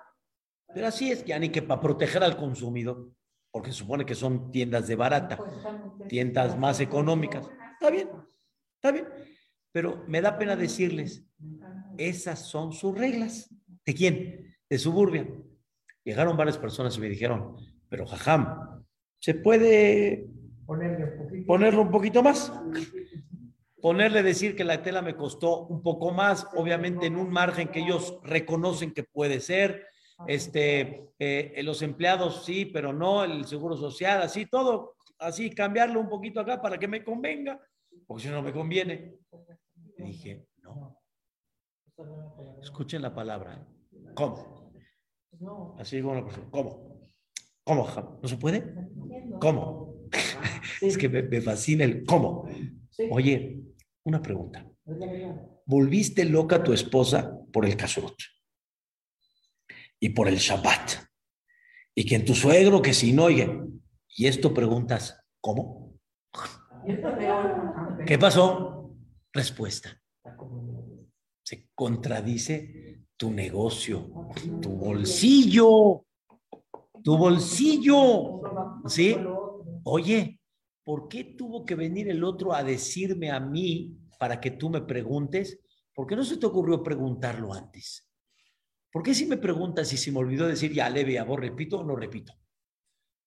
[0.74, 3.10] Pero así es, ya ni que para proteger al consumidor,
[3.50, 5.38] porque se supone que son tiendas de barata,
[6.08, 7.48] tiendas más económicas.
[7.74, 8.10] Está bien,
[8.76, 9.06] está bien.
[9.72, 11.24] Pero me da pena decirles,
[11.96, 13.54] esas son sus reglas.
[13.86, 14.56] ¿De quién?
[14.68, 15.26] De Suburbia.
[16.04, 17.56] Llegaron varias personas y me dijeron,
[17.88, 18.84] pero jajam,
[19.20, 20.26] ¿se puede
[21.46, 22.52] ponerlo un poquito más?
[23.84, 27.80] ponerle decir que la tela me costó un poco más, obviamente en un margen que
[27.80, 29.86] ellos reconocen que puede ser.
[30.26, 36.08] Este, eh, los empleados sí, pero no, el seguro social, así, todo, así, cambiarlo un
[36.08, 37.60] poquito acá para que me convenga,
[38.06, 39.16] porque si no me conviene.
[39.98, 41.00] Dije, no.
[42.60, 43.66] Escuchen la palabra.
[44.14, 44.72] ¿Cómo?
[45.78, 46.48] Así persona.
[46.50, 47.00] ¿Cómo?
[47.64, 48.18] ¿Cómo?
[48.22, 48.74] ¿No se puede?
[49.40, 49.94] ¿Cómo?
[50.80, 52.48] Es que me, fascina el cómo.
[53.10, 53.62] Oye,
[54.04, 54.66] una pregunta.
[55.66, 58.14] ¿Volviste loca tu esposa por el kashrut?
[60.04, 60.96] Y por el Shabbat.
[61.94, 63.48] Y que en tu suegro, que si no, oye.
[64.14, 65.94] Y esto preguntas, ¿cómo?
[68.06, 68.94] ¿Qué pasó?
[69.32, 69.98] Respuesta.
[71.42, 74.28] Se contradice tu negocio,
[74.60, 76.04] tu bolsillo,
[77.02, 78.42] tu bolsillo.
[78.86, 79.16] ¿Sí?
[79.84, 80.38] Oye,
[80.84, 84.82] ¿por qué tuvo que venir el otro a decirme a mí para que tú me
[84.82, 85.60] preguntes?
[85.94, 88.06] ¿Por qué no se te ocurrió preguntarlo antes?
[88.94, 91.82] ¿Por qué si me preguntas y si me olvidó decir ya leve, a vos repito
[91.82, 92.32] no repito?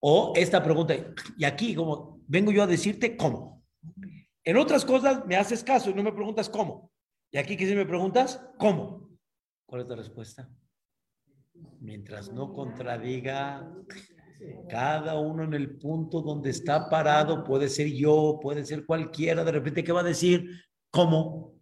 [0.01, 0.95] O esta pregunta,
[1.38, 3.65] y aquí como vengo yo a decirte cómo.
[4.45, 6.89] En otras cosas me haces caso y no me preguntas cómo.
[7.34, 9.09] Y aquí que si me preguntas cómo.
[9.65, 10.49] ¿Cuál es la respuesta?
[11.82, 13.70] Mientras no contradiga
[14.70, 19.51] cada uno en el punto donde está parado, puede ser yo, puede ser cualquiera, de
[19.51, 20.49] repente, ¿qué va a decir?
[20.89, 21.56] ¿Cómo?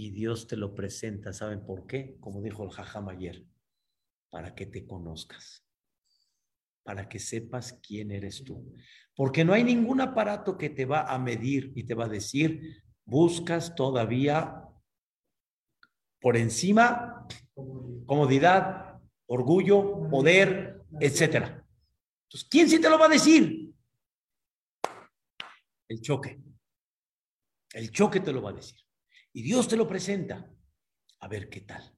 [0.00, 2.16] Y Dios te lo presenta, ¿saben por qué?
[2.20, 3.44] Como dijo el Jajam ayer,
[4.30, 5.66] para que te conozcas,
[6.84, 8.72] para que sepas quién eres tú.
[9.16, 12.80] Porque no hay ningún aparato que te va a medir y te va a decir,
[13.04, 14.62] buscas todavía
[16.20, 17.26] por encima
[18.06, 21.66] comodidad, orgullo, poder, etcétera.
[22.28, 23.74] Entonces, ¿quién sí te lo va a decir?
[25.88, 26.40] El choque.
[27.72, 28.87] El choque te lo va a decir.
[29.38, 30.52] Y Dios te lo presenta.
[31.20, 31.96] A ver qué tal.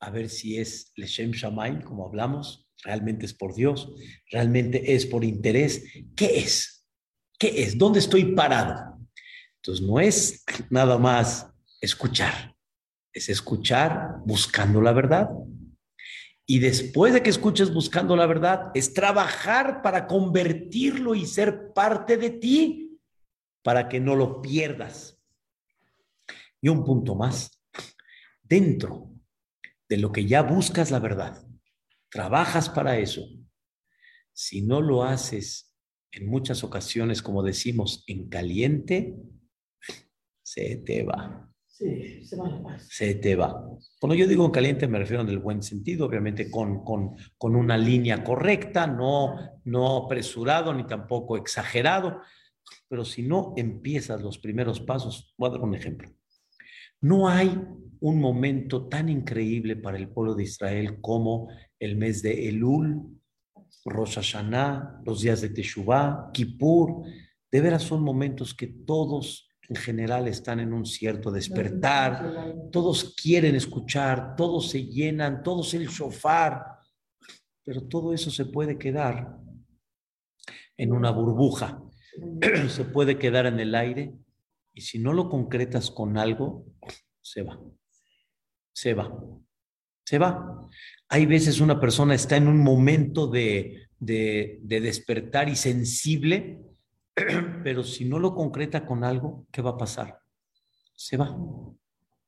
[0.00, 3.92] A ver si es Leshem Shamaim, como hablamos, realmente es por Dios,
[4.30, 5.84] realmente es por interés.
[6.16, 6.88] ¿Qué es?
[7.38, 7.76] ¿Qué es?
[7.76, 9.06] ¿Dónde estoy parado?
[9.56, 11.52] Entonces, no es nada más
[11.82, 12.56] escuchar,
[13.12, 15.28] es escuchar buscando la verdad,
[16.46, 22.16] y después de que escuches buscando la verdad, es trabajar para convertirlo y ser parte
[22.16, 22.98] de ti,
[23.62, 25.13] para que no lo pierdas.
[26.64, 27.62] Y un punto más,
[28.42, 29.10] dentro
[29.86, 31.46] de lo que ya buscas la verdad,
[32.08, 33.20] trabajas para eso.
[34.32, 35.76] Si no lo haces
[36.10, 39.14] en muchas ocasiones, como decimos, en caliente,
[40.42, 41.52] se te va.
[41.66, 43.62] Sí, se va se te va.
[44.00, 47.56] Cuando yo digo en caliente me refiero en el buen sentido, obviamente con, con, con
[47.56, 52.22] una línea correcta, no, no apresurado ni tampoco exagerado,
[52.88, 56.08] pero si no empiezas los primeros pasos, voy a dar un ejemplo.
[57.04, 57.62] No hay
[58.00, 63.20] un momento tan increíble para el pueblo de Israel como el mes de Elul,
[63.84, 67.02] Rosh Hashanah, los días de Teshuvah, Kippur.
[67.52, 73.54] De veras son momentos que todos en general están en un cierto despertar, todos quieren
[73.54, 76.64] escuchar, todos se llenan, todos el shofar,
[77.62, 79.36] pero todo eso se puede quedar
[80.78, 81.82] en una burbuja,
[82.70, 84.23] se puede quedar en el aire
[84.74, 86.66] y si no lo concretas con algo,
[87.20, 87.60] se va,
[88.72, 89.16] se va,
[90.04, 90.68] se va.
[91.08, 96.60] Hay veces una persona está en un momento de, de, de despertar y sensible,
[97.62, 100.18] pero si no lo concreta con algo, ¿qué va a pasar?
[100.96, 101.36] Se va,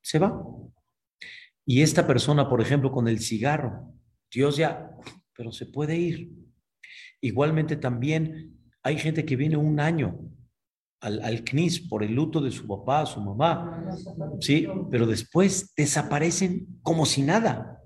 [0.01, 0.41] se va.
[1.65, 3.93] Y esta persona, por ejemplo, con el cigarro,
[4.31, 4.89] Dios ya,
[5.35, 6.31] pero se puede ir.
[7.19, 10.17] Igualmente también hay gente que viene un año
[10.99, 13.85] al, al CNIS por el luto de su papá, su mamá,
[14.39, 17.81] sí, pero después desaparecen como si nada.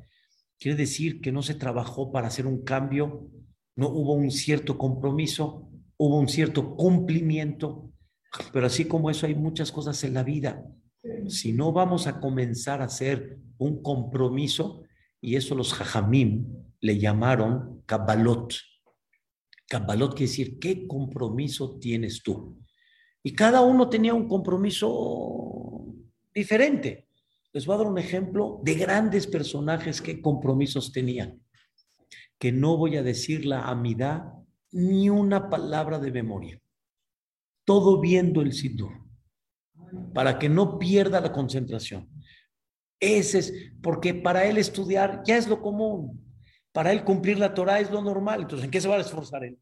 [0.60, 3.28] Quiere decir que no se trabajó para hacer un cambio,
[3.76, 7.92] no hubo un cierto compromiso, hubo un cierto cumplimiento,
[8.54, 10.64] pero así como eso hay muchas cosas en la vida.
[11.28, 14.84] Si no vamos a comenzar a hacer un compromiso,
[15.22, 16.48] y eso los jajamim
[16.80, 18.56] le llamaron kabbalot.
[19.68, 22.58] Kabbalot quiere decir, ¿qué compromiso tienes tú?
[23.24, 25.86] Y cada uno tenía un compromiso
[26.34, 27.08] diferente.
[27.54, 31.42] Les voy a dar un ejemplo de grandes personajes qué compromisos tenían.
[32.40, 34.34] Que no voy a decir la amidad
[34.72, 36.62] ni una palabra de memoria.
[37.66, 38.92] Todo viendo el sidur.
[40.14, 42.10] Para que no pierda la concentración.
[43.00, 46.24] Ese es, porque para él estudiar ya es lo común.
[46.72, 48.42] Para él cumplir la Torah es lo normal.
[48.42, 49.60] Entonces, ¿en qué se va a esforzar él?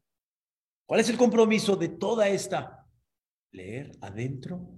[0.86, 2.79] ¿Cuál es el compromiso de toda esta?
[3.52, 4.68] Leer adentro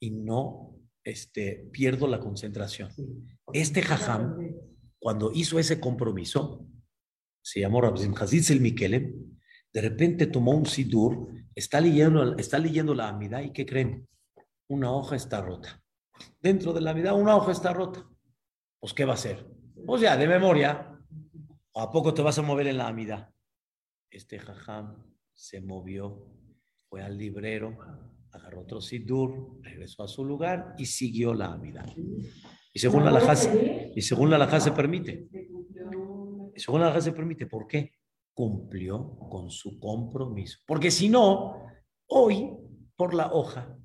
[0.00, 2.90] y no este, pierdo la concentración.
[3.52, 4.36] Este jajam,
[4.98, 6.66] cuando hizo ese compromiso,
[7.42, 9.38] se llamó Rabzim Hazitz el Mikelem,
[9.72, 14.08] de repente tomó un sidur, está leyendo, está leyendo la amidad y ¿qué creen?
[14.68, 15.82] Una hoja está rota.
[16.40, 18.06] Dentro de la amidad una hoja está rota.
[18.80, 19.46] Pues ¿qué va a hacer?
[19.86, 20.94] Pues ya, de memoria.
[21.72, 23.32] ¿O a poco te vas a mover en la amidad?
[24.10, 26.26] Este jajam se movió,
[26.88, 27.76] fue al librero,
[28.32, 31.86] agarró otro sidur, regresó a su lugar y siguió la amidad.
[32.72, 33.34] Y según la alajá,
[33.94, 35.28] y según la alajá se permite.
[36.54, 37.46] Y según la alajá se permite.
[37.46, 37.92] ¿Por qué?
[38.34, 40.58] Cumplió con su compromiso.
[40.66, 41.66] Porque si no,
[42.08, 42.50] hoy
[42.96, 43.76] por la hoja,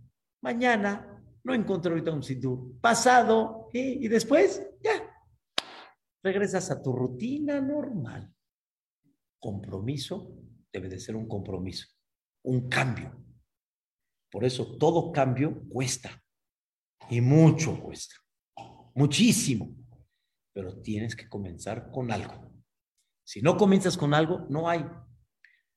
[0.42, 3.98] mañana no encontré ahorita un sidur, pasado ¿eh?
[4.00, 4.92] y después ya
[6.24, 8.34] regresas a tu rutina normal.
[9.40, 10.36] Compromiso
[10.72, 11.88] debe de ser un compromiso,
[12.44, 13.12] un cambio.
[14.32, 16.22] Por eso todo cambio cuesta
[17.10, 18.16] y mucho cuesta,
[18.96, 19.76] muchísimo.
[20.54, 22.52] Pero tienes que comenzar con algo.
[23.24, 24.86] Si no comienzas con algo, no hay.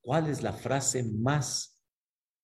[0.02, 1.82] ¿Cuál es la frase más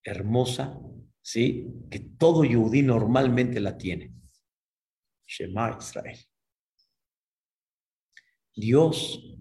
[0.02, 0.78] hermosa,
[1.20, 4.14] sí, que todo yudí normalmente la tiene?
[5.26, 6.18] Shema Israel.
[8.54, 9.38] Dios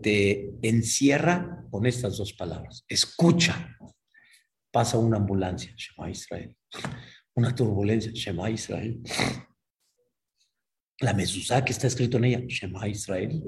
[0.00, 2.84] te, encierra con estas dos palabras.
[2.88, 3.76] Escucha.
[4.70, 6.56] Pasa una ambulancia, Shema Israel.
[7.34, 9.02] Una turbulencia, Shema Israel.
[11.00, 13.42] La mezuzá que está escrito en ella, Shema Israel.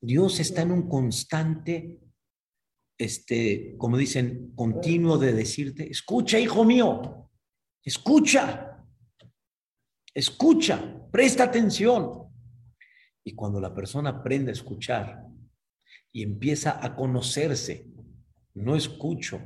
[0.00, 1.98] Dios está en un constante,
[2.96, 7.28] este, como dicen, continuo de decirte, escucha, hijo mío,
[7.82, 8.84] escucha,
[10.14, 12.27] escucha, presta atención.
[13.28, 15.26] Y cuando la persona aprende a escuchar
[16.10, 17.86] y empieza a conocerse,
[18.54, 19.38] no escucho,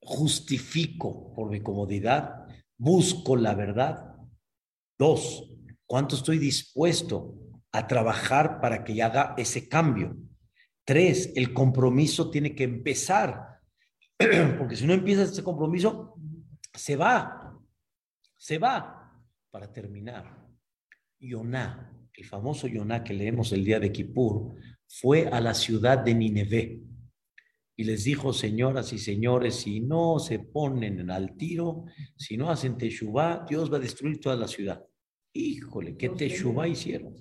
[0.00, 2.44] justifico por mi comodidad,
[2.76, 4.16] busco la verdad.
[4.98, 5.48] Dos,
[5.86, 7.36] ¿cuánto estoy dispuesto
[7.70, 10.16] a trabajar para que haga ese cambio?
[10.84, 13.60] Tres, el compromiso tiene que empezar,
[14.58, 16.16] porque si no empieza ese compromiso,
[16.74, 17.56] se va,
[18.36, 18.98] se va.
[19.52, 20.48] Para terminar,
[21.20, 24.54] Yoná, el famoso Yoná que leemos el día de Kippur,
[24.86, 26.80] fue a la ciudad de Nineveh
[27.76, 31.84] y les dijo, señoras y señores, si no se ponen al tiro,
[32.16, 34.84] si no hacen Teshuvah, Dios va a destruir toda la ciudad.
[35.32, 37.14] Híjole, ¿qué Teshuvah hicieron?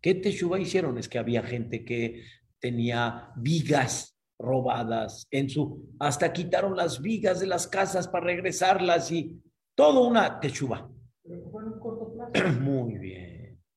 [0.00, 0.98] ¿Qué Teshuvah hicieron?
[0.98, 2.24] Es que había gente que
[2.58, 9.40] tenía vigas robadas, en su, hasta quitaron las vigas de las casas para regresarlas y
[9.74, 10.90] todo una techuba.
[12.60, 13.31] Muy bien,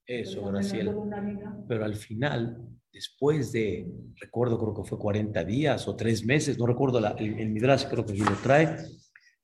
[0.05, 0.95] eso, Graciela.
[1.67, 3.87] Pero al final, después de,
[4.19, 7.85] recuerdo, creo que fue 40 días o tres meses, no recuerdo la, el, el Midrash,
[7.85, 8.77] creo que aquí lo trae.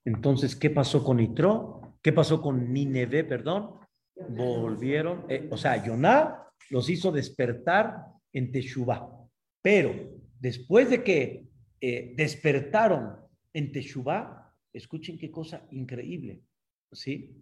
[0.05, 1.97] Entonces, ¿qué pasó con Nitro?
[2.01, 3.79] ¿Qué pasó con Nineve, perdón?
[4.29, 9.07] Volvieron, eh, o sea, Yoná los hizo despertar en Teshuvah.
[9.61, 9.93] Pero
[10.39, 11.47] después de que
[11.79, 13.15] eh, despertaron
[13.53, 16.43] en Teshuvah, escuchen qué cosa increíble,
[16.91, 17.35] ¿sí?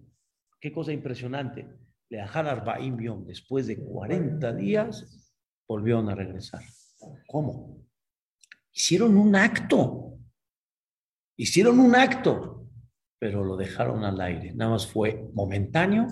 [0.60, 1.68] Qué cosa impresionante.
[2.10, 5.32] Le Arbaim Yom, después de 40 días,
[5.68, 6.62] volvieron a regresar.
[7.28, 7.86] ¿Cómo?
[8.74, 10.18] Hicieron un acto.
[11.38, 12.68] Hicieron un acto,
[13.20, 14.54] pero lo dejaron al aire.
[14.54, 16.08] Nada más fue momentáneo,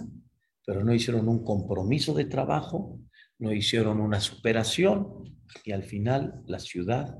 [0.65, 2.99] pero no hicieron un compromiso de trabajo,
[3.39, 5.23] no hicieron una superación
[5.63, 7.17] y al final la ciudad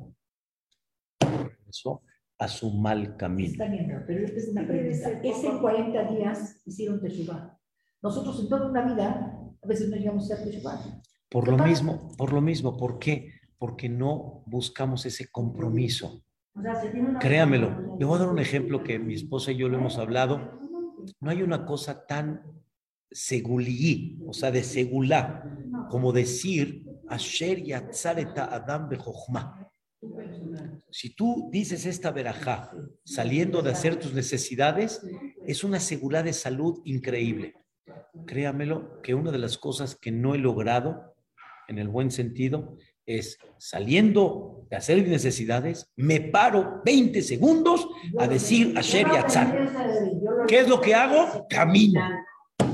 [1.20, 2.04] regresó
[2.38, 3.52] a su mal camino.
[3.52, 5.22] Está bien, pero es una pregunta.
[5.24, 7.57] Ese 40 días hicieron Teshuvah.
[8.02, 11.02] Nosotros en toda una vida a veces no llegamos a hacer Teshuvah.
[11.30, 13.34] Por lo mismo, por lo mismo, ¿por qué?
[13.58, 16.24] Porque no buscamos ese compromiso.
[17.20, 20.60] Créamelo, le voy a dar un ejemplo que mi esposa y yo lo hemos hablado.
[21.20, 22.42] No hay una cosa tan
[23.12, 25.44] segulí, o sea, de segulá,
[25.90, 29.70] como decir Asher Yatzareta Adam Bejochma.
[30.90, 32.72] Si tú dices esta verajá
[33.04, 35.02] saliendo de hacer tus necesidades,
[35.46, 37.56] es una seguridad de salud increíble.
[38.28, 41.16] Créamelo que una de las cosas que no he logrado,
[41.68, 47.88] en el buen sentido, es saliendo de hacer mis necesidades, me paro 20 segundos
[48.20, 50.46] a decir Asher Yatzar.
[50.48, 51.48] ¿Qué es lo que hago?
[51.50, 52.02] Camino.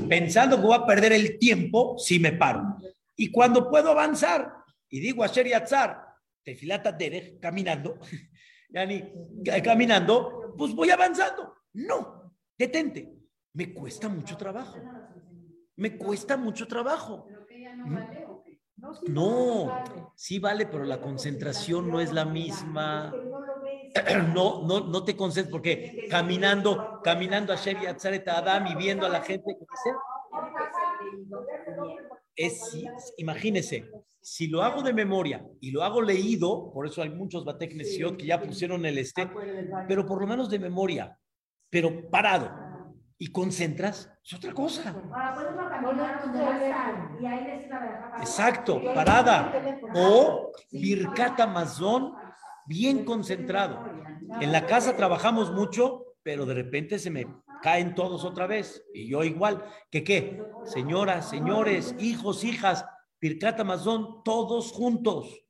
[0.08, 2.76] Pensando que voy a perder el tiempo si me paro.
[3.16, 4.52] Y cuando puedo avanzar
[4.90, 6.04] y digo Asher Yatzar,
[6.42, 7.98] tefilata derech, caminando,
[8.68, 9.04] yani,
[9.62, 11.54] caminando, pues voy avanzando.
[11.74, 13.14] No, detente.
[13.52, 14.76] Me cuesta mucho trabajo.
[15.76, 17.26] Me cuesta mucho trabajo.
[19.08, 23.12] No, sí vale, pero la concentración no es la misma.
[24.34, 29.08] No, no, no te concentras porque caminando, caminando a Shevi Atzaret Adam y viendo a
[29.08, 29.64] la gente que
[32.34, 32.74] es,
[33.16, 33.88] imagínese,
[34.20, 38.26] si lo hago de memoria y lo hago leído, por eso hay muchos Bateknesiot que
[38.26, 39.30] ya pusieron el este,
[39.86, 41.16] pero por lo menos de memoria,
[41.70, 42.73] pero parado
[43.18, 44.94] y concentras, es otra cosa.
[48.20, 49.52] Exacto, parada.
[49.94, 52.14] O Birkata Mazón,
[52.66, 53.84] bien concentrado.
[54.40, 57.26] En la casa trabajamos mucho, pero de repente se me
[57.62, 58.84] caen todos otra vez.
[58.92, 59.64] Y yo igual.
[59.90, 60.42] ¿Que qué?
[60.64, 62.84] Señoras, señores, hijos, hijas,
[63.18, 65.40] Pircata Mazón, todos juntos.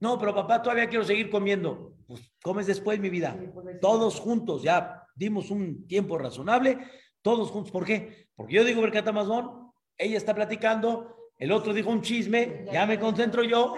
[0.00, 1.94] No, pero papá, todavía quiero seguir comiendo.
[2.06, 3.36] Pues comes después, mi vida.
[3.80, 6.78] Todos juntos, ya dimos un tiempo razonable,
[7.20, 7.72] todos juntos.
[7.72, 8.28] ¿Por qué?
[8.36, 12.98] Porque yo digo Pircata Mazón, ella está platicando, el otro dijo un chisme, ya me
[12.98, 13.74] concentro yo,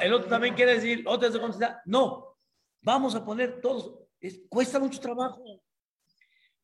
[0.00, 1.66] el otro también quiere decir, otro se.
[1.86, 2.36] No,
[2.82, 3.98] vamos a poner todos,
[4.48, 5.42] cuesta mucho trabajo.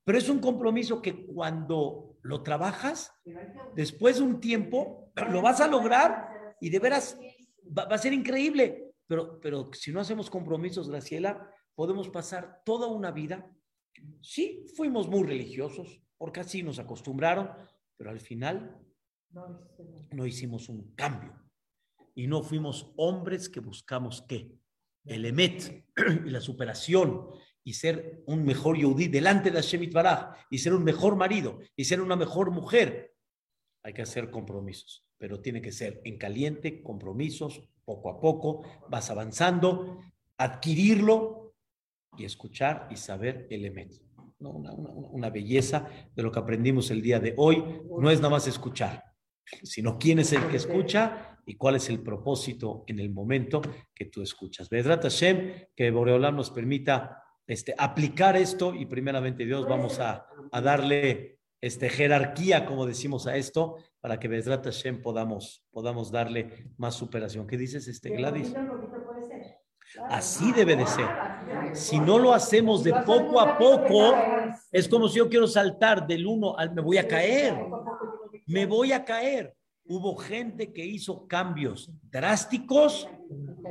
[0.04, 3.12] Pero es un compromiso que cuando lo trabajas,
[3.74, 7.18] después de un tiempo, lo vas a lograr y de veras
[7.66, 8.92] va, a ser increíble.
[9.06, 13.50] Pero, pero si no hacemos compromisos, Graciela, podemos pasar toda una vida.
[14.20, 17.50] Sí, fuimos muy religiosos, porque así nos acostumbraron,
[17.96, 18.78] pero al final
[20.12, 21.34] no hicimos un cambio.
[22.14, 24.52] Y no fuimos hombres que buscamos qué?
[25.04, 25.86] El emet
[26.26, 27.28] y la superación
[27.64, 31.84] y ser un mejor yudí delante de Hashem Baraj y ser un mejor marido y
[31.84, 33.14] ser una mejor mujer,
[33.82, 39.10] hay que hacer compromisos, pero tiene que ser en caliente, compromisos, poco a poco, vas
[39.10, 40.00] avanzando,
[40.36, 41.39] adquirirlo
[42.16, 43.92] y escuchar y saber el emet.
[44.38, 47.62] Una, una, belleza de lo que aprendimos el día de hoy.
[48.00, 49.04] No es nada más escuchar,
[49.62, 53.60] sino quién es el que escucha y cuál es el propósito en el momento
[53.94, 54.70] que tú escuchas.
[54.70, 60.24] Vedrat Hashem, que Boreolam nos permita este, aplicar esto y primeramente Dios vamos a,
[60.62, 66.94] darle este, jerarquía, como decimos a esto, para que Bezrat Hashem podamos, podamos darle más
[66.94, 67.48] superación.
[67.48, 68.54] ¿Qué dices, este, Gladys?
[70.08, 71.08] Así debe de ser.
[71.72, 74.14] Si no lo hacemos de poco a poco,
[74.70, 77.56] es como si yo quiero saltar del uno al me voy a caer.
[78.46, 79.54] Me voy a caer.
[79.84, 83.08] Hubo gente que hizo cambios drásticos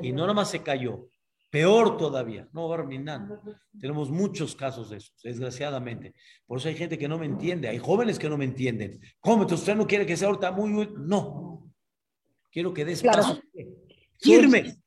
[0.02, 1.08] y no nomás se cayó,
[1.50, 3.40] Peor todavía, no Barminan.
[3.80, 6.14] Tenemos muchos casos de eso, desgraciadamente.
[6.46, 9.00] Por eso hay gente que no me entiende, hay jóvenes que no me entienden.
[9.20, 9.46] ¿Cómo?
[9.46, 10.94] ¿Usted no quiere que sea ahorita muy, muy...
[10.96, 11.72] No.
[12.52, 13.42] Quiero que des pasos
[14.20, 14.78] firmes.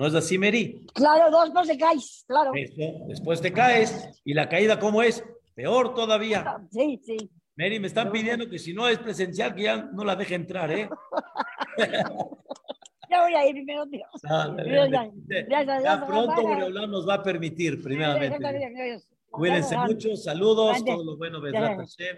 [0.00, 0.86] ¿No es así, Mary?
[0.94, 2.52] Claro, dos no se caes, claro.
[2.54, 4.18] Eso, después te caes.
[4.24, 5.22] ¿Y la caída cómo es?
[5.54, 6.56] Peor todavía.
[6.70, 7.30] Sí, sí.
[7.54, 10.72] Mary, me están pidiendo que si no es presencial, que ya no la deje entrar,
[10.72, 10.88] ¿eh?
[13.10, 14.08] Ya voy a ir primero, Dios.
[14.22, 18.38] Ya- pronto Boreolán nos va a permitir, primeramente.
[19.30, 22.16] Cuídense mucho, saludos, todo lo bueno, Hashem.